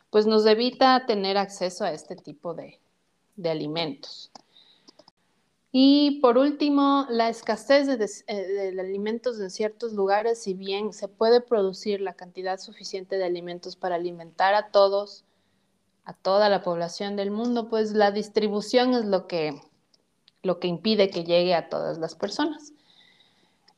pues 0.09 0.25
nos 0.25 0.45
evita 0.45 1.05
tener 1.05 1.37
acceso 1.37 1.83
a 1.83 1.91
este 1.91 2.15
tipo 2.15 2.53
de, 2.53 2.79
alimentos. 3.43 4.31
Y 5.73 6.21
por 6.21 6.37
último, 6.37 7.07
la 7.09 7.27
escasez 7.27 7.89
eh, 7.89 8.33
de, 8.33 8.79
alimentos 8.79 9.37
en 9.41 9.49
ciertos 9.49 9.91
lugares, 9.91 10.41
si 10.41 10.53
bien 10.53 10.93
se 10.93 11.09
puede 11.09 11.41
producir 11.41 11.99
la 11.99 12.13
cantidad 12.13 12.57
suficiente 12.57 13.17
de 13.17 13.25
alimentos 13.25 13.75
para 13.75 13.95
alimentar 13.95 14.53
a 14.53 14.71
todos, 14.71 15.25
a 16.05 16.13
toda 16.13 16.47
la 16.47 16.63
población 16.63 17.17
del 17.17 17.31
mundo, 17.31 17.67
pues 17.67 17.91
la 17.91 18.11
distribución 18.11 18.93
es 18.93 19.03
lo 19.03 19.27
que, 19.27 19.61
lo 20.41 20.61
que 20.61 20.69
impide 20.69 21.09
que 21.09 21.25
llegue 21.25 21.53
a 21.53 21.67
todas 21.67 21.97
las 21.97 22.15
personas. 22.15 22.71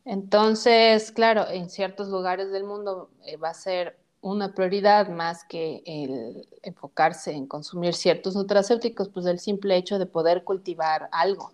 Entonces, 0.06 1.12
claro, 1.12 1.48
en 1.50 1.70
ciertos 1.70 2.10
lugares 2.10 2.52
del 2.52 2.64
mundo 2.64 3.10
eh, 3.26 3.38
va 3.38 3.50
a 3.50 3.54
ser 3.54 3.98
una 4.22 4.54
prioridad 4.54 5.10
más 5.10 5.44
que 5.44 5.82
el 5.86 6.48
enfocarse 6.62 7.32
en 7.32 7.48
consumir 7.48 7.94
ciertos 7.94 8.36
nutracéuticos, 8.36 9.10
pues 9.10 9.26
el 9.26 9.40
simple 9.40 9.76
hecho 9.76 10.00
de 10.00 10.06
poder 10.06 10.44
cultivar 10.44 11.10
algo. 11.12 11.52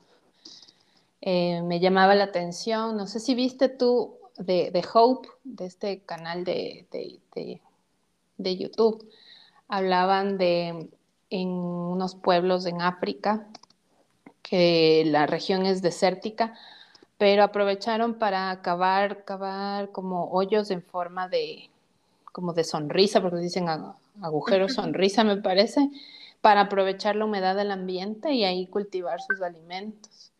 Eh, 1.22 1.62
me 1.64 1.80
llamaba 1.80 2.14
la 2.16 2.26
atención, 2.26 2.96
no 2.98 3.08
sé 3.08 3.20
si 3.20 3.36
viste 3.36 3.70
tú 3.70 4.18
de, 4.38 4.86
Hope, 4.94 5.30
de 5.44 5.66
este 5.66 6.02
canal 6.02 6.44
de, 6.44 6.86
de, 8.38 8.58
YouTube, 8.58 9.10
hablaban 9.68 10.38
de 10.38 10.90
en 11.30 11.50
unos 11.50 12.16
pueblos 12.16 12.66
en 12.66 12.82
África, 12.82 13.48
que 14.42 15.04
la 15.08 15.26
región 15.26 15.66
es 15.66 15.82
desértica, 15.82 16.54
pero 17.18 17.44
aprovecharon 17.44 18.16
para 18.16 18.62
cavar, 18.62 19.26
cavar 19.26 19.92
como 19.92 20.30
hoyos 20.30 20.70
en 20.72 20.84
forma 20.84 21.28
de, 21.28 21.70
como 22.32 22.54
de 22.54 22.64
sonrisa, 22.64 23.22
porque 23.22 23.38
dicen 23.38 23.68
agujero 24.22 24.70
sonrisa, 24.70 25.24
me 25.24 25.38
parece, 25.38 25.90
para 26.42 26.62
aprovechar 26.62 27.16
la 27.16 27.26
humedad 27.26 27.56
del 27.56 27.72
ambiente 27.72 28.34
y 28.34 28.44
ahí 28.44 28.68
cultivar 28.68 29.20
sus 29.22 29.42
alimentos. 29.42 30.32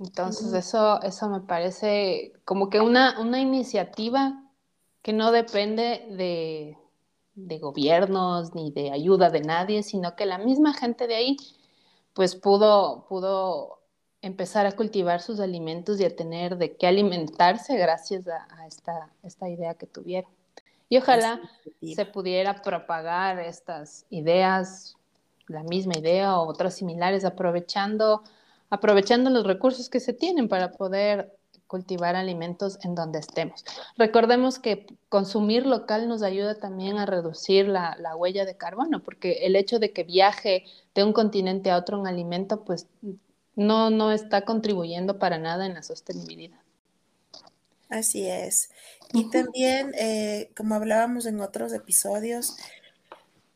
Entonces, 0.00 0.52
eso, 0.52 1.00
eso 1.02 1.28
me 1.28 1.40
parece 1.40 2.32
como 2.44 2.70
que 2.70 2.80
una, 2.80 3.20
una 3.20 3.40
iniciativa 3.40 4.44
que 5.02 5.12
no 5.12 5.32
depende 5.32 6.06
de, 6.10 6.76
de 7.34 7.58
gobiernos 7.58 8.54
ni 8.54 8.70
de 8.70 8.92
ayuda 8.92 9.30
de 9.30 9.40
nadie, 9.40 9.82
sino 9.82 10.14
que 10.14 10.26
la 10.26 10.38
misma 10.38 10.72
gente 10.72 11.06
de 11.06 11.16
ahí, 11.16 11.36
pues 12.14 12.36
pudo, 12.36 13.06
pudo 13.08 13.77
empezar 14.22 14.66
a 14.66 14.72
cultivar 14.72 15.20
sus 15.20 15.40
alimentos 15.40 16.00
y 16.00 16.04
a 16.04 16.14
tener 16.14 16.56
de 16.56 16.76
qué 16.76 16.86
alimentarse 16.86 17.76
gracias 17.76 18.26
a, 18.28 18.66
esta, 18.66 19.10
esta, 19.22 19.48
idea 19.48 19.74
que 19.74 19.86
tuvieron. 19.86 20.30
Y 20.88 20.98
ojalá 20.98 21.40
se 21.82 22.06
pudiera 22.06 22.62
propagar 22.62 23.38
estas 23.38 24.06
ideas, 24.10 24.96
la 25.46 25.62
misma 25.62 25.98
idea 25.98 26.38
o 26.38 26.48
otras 26.48 26.74
similares, 26.74 27.24
aprovechando, 27.24 28.22
aprovechando 28.70 29.30
los 29.30 29.46
recursos 29.46 29.88
que 29.88 30.00
se 30.00 30.14
tienen 30.14 30.48
para 30.48 30.72
poder 30.72 31.34
cultivar 31.66 32.16
alimentos 32.16 32.78
en 32.82 32.94
donde 32.94 33.18
estemos. 33.18 33.62
Recordemos 33.98 34.58
que 34.58 34.86
consumir 35.10 35.66
local 35.66 36.08
nos 36.08 36.22
ayuda 36.22 36.54
también 36.54 36.96
a 36.96 37.04
reducir 37.04 37.68
la, 37.68 37.94
la, 38.00 38.16
huella 38.16 38.46
de 38.46 38.56
carbono, 38.56 39.02
porque 39.02 39.40
el 39.42 39.54
hecho 39.54 39.78
de 39.78 39.92
que 39.92 40.02
viaje 40.02 40.64
de 40.94 41.04
un 41.04 41.12
continente 41.12 41.70
a 41.70 41.76
otro 41.76 42.00
un 42.00 42.06
alimento, 42.06 42.64
pues 42.64 42.86
no, 43.58 43.90
no 43.90 44.12
está 44.12 44.44
contribuyendo 44.44 45.18
para 45.18 45.36
nada 45.36 45.66
en 45.66 45.74
la 45.74 45.82
sostenibilidad. 45.82 46.60
Así 47.88 48.24
es. 48.24 48.70
Y 49.12 49.30
también, 49.30 49.92
eh, 49.98 50.52
como 50.56 50.76
hablábamos 50.76 51.26
en 51.26 51.40
otros 51.40 51.72
episodios, 51.72 52.56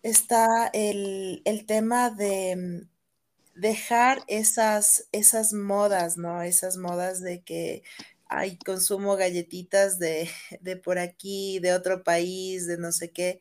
está 0.02 0.70
el, 0.72 1.42
tema 1.68 2.10
de 2.10 2.56
mm, 2.56 3.60
dejar 3.60 4.24
esas, 4.26 5.06
esas 5.12 5.52
modas, 5.52 6.16
¿no? 6.16 6.42
Esas 6.42 6.76
modas 6.78 7.20
de 7.20 7.42
que 7.42 7.84
hay 8.26 8.58
consumo 8.58 9.14
galletitas 9.14 10.00
de, 10.00 10.28
de 10.60 10.76
por 10.76 10.98
aquí, 10.98 11.60
de 11.60 11.74
otro 11.74 12.02
país, 12.02 12.66
de 12.66 12.76
no 12.76 12.90
sé 12.90 13.12
qué, 13.12 13.38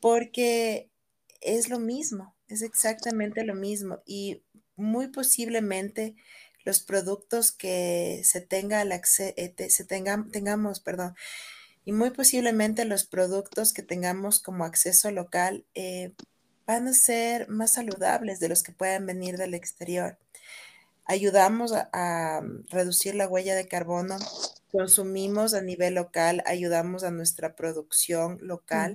porque 0.00 0.88
es 1.42 1.68
lo 1.68 1.78
mismo, 1.78 2.34
es 2.48 2.62
exactamente 2.62 3.44
lo 3.44 3.54
mismo. 3.54 3.98
Y 4.06 4.42
muy 4.76 5.08
posiblemente 5.08 6.16
los 6.64 6.80
productos 6.80 7.52
que 7.52 8.22
se 8.24 8.40
tenga 8.40 8.82
el 8.82 8.92
eh, 8.92 9.00
se 9.68 9.84
tenga, 9.84 10.24
tengamos, 10.32 10.80
perdón, 10.80 11.14
y 11.84 11.92
muy 11.92 12.10
posiblemente 12.10 12.84
los 12.84 13.04
productos 13.04 13.72
que 13.72 13.82
tengamos 13.82 14.40
como 14.40 14.64
acceso 14.64 15.10
local 15.10 15.66
eh, 15.74 16.14
van 16.66 16.88
a 16.88 16.94
ser 16.94 17.48
más 17.48 17.74
saludables 17.74 18.40
de 18.40 18.48
los 18.48 18.62
que 18.62 18.72
puedan 18.72 19.04
venir 19.04 19.36
del 19.36 19.54
exterior. 19.54 20.18
Ayudamos 21.04 21.74
a, 21.74 22.40
reducir 22.70 23.14
la 23.14 23.28
huella 23.28 23.54
de 23.54 23.68
carbono, 23.68 24.16
consumimos 24.72 25.52
a 25.52 25.60
nivel 25.60 25.94
local, 25.94 26.42
ayudamos 26.46 27.04
a 27.04 27.10
nuestra 27.10 27.54
producción 27.54 28.38
local 28.40 28.94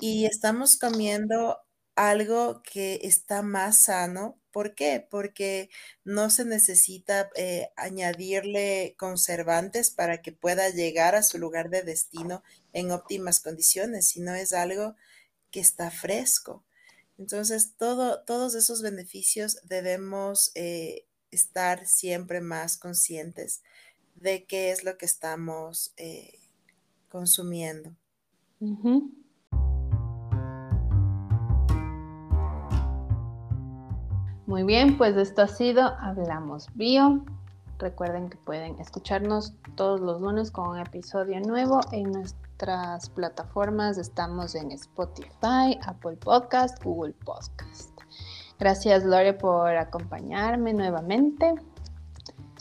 y 0.00 0.26
estamos 0.26 0.78
comiendo 0.78 1.58
algo 1.96 2.62
que 2.62 3.00
está 3.02 3.42
más 3.42 3.82
sano 3.84 4.38
¿Por 4.54 4.76
qué? 4.76 5.04
Porque 5.10 5.68
no 6.04 6.30
se 6.30 6.44
necesita 6.44 7.28
eh, 7.34 7.70
añadirle 7.74 8.94
conservantes 8.96 9.90
para 9.90 10.22
que 10.22 10.30
pueda 10.30 10.70
llegar 10.70 11.16
a 11.16 11.24
su 11.24 11.38
lugar 11.38 11.70
de 11.70 11.82
destino 11.82 12.44
en 12.72 12.92
óptimas 12.92 13.40
condiciones, 13.40 14.06
sino 14.06 14.32
es 14.32 14.52
algo 14.52 14.94
que 15.50 15.58
está 15.58 15.90
fresco. 15.90 16.62
Entonces, 17.18 17.72
todos 17.76 18.54
esos 18.54 18.80
beneficios 18.80 19.58
debemos 19.64 20.52
eh, 20.54 21.04
estar 21.32 21.84
siempre 21.88 22.40
más 22.40 22.76
conscientes 22.76 23.60
de 24.14 24.44
qué 24.44 24.70
es 24.70 24.84
lo 24.84 24.96
que 24.98 25.06
estamos 25.06 25.92
eh, 25.96 26.38
consumiendo. 27.08 27.96
Muy 34.46 34.62
bien, 34.62 34.98
pues 34.98 35.16
esto 35.16 35.42
ha 35.42 35.48
sido 35.48 35.82
Hablamos 36.00 36.68
Bio. 36.74 37.24
Recuerden 37.78 38.28
que 38.28 38.36
pueden 38.36 38.78
escucharnos 38.78 39.54
todos 39.74 40.00
los 40.00 40.20
lunes 40.20 40.50
con 40.50 40.68
un 40.68 40.78
episodio 40.78 41.40
nuevo 41.40 41.80
en 41.92 42.12
nuestras 42.12 43.08
plataformas. 43.10 43.96
Estamos 43.96 44.54
en 44.54 44.70
Spotify, 44.72 45.78
Apple 45.82 46.16
Podcast, 46.16 46.82
Google 46.84 47.14
Podcast. 47.24 47.90
Gracias 48.58 49.04
Lore 49.04 49.32
por 49.32 49.76
acompañarme 49.76 50.74
nuevamente. 50.74 51.54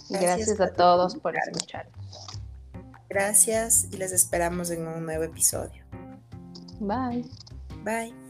Y 0.10 0.18
gracias, 0.18 0.60
a, 0.60 0.74
todos 0.74 1.16
por 1.16 1.36
escucharnos. 1.36 2.28
Gracias 3.10 3.88
y 3.92 3.98
les 3.98 4.12
esperamos 4.12 4.72
en 4.72 4.88
un 4.88 5.06
nuevo 5.06 5.24
episodio. 5.24 5.84
Bye. 6.80 7.26
Bye. 7.84 8.23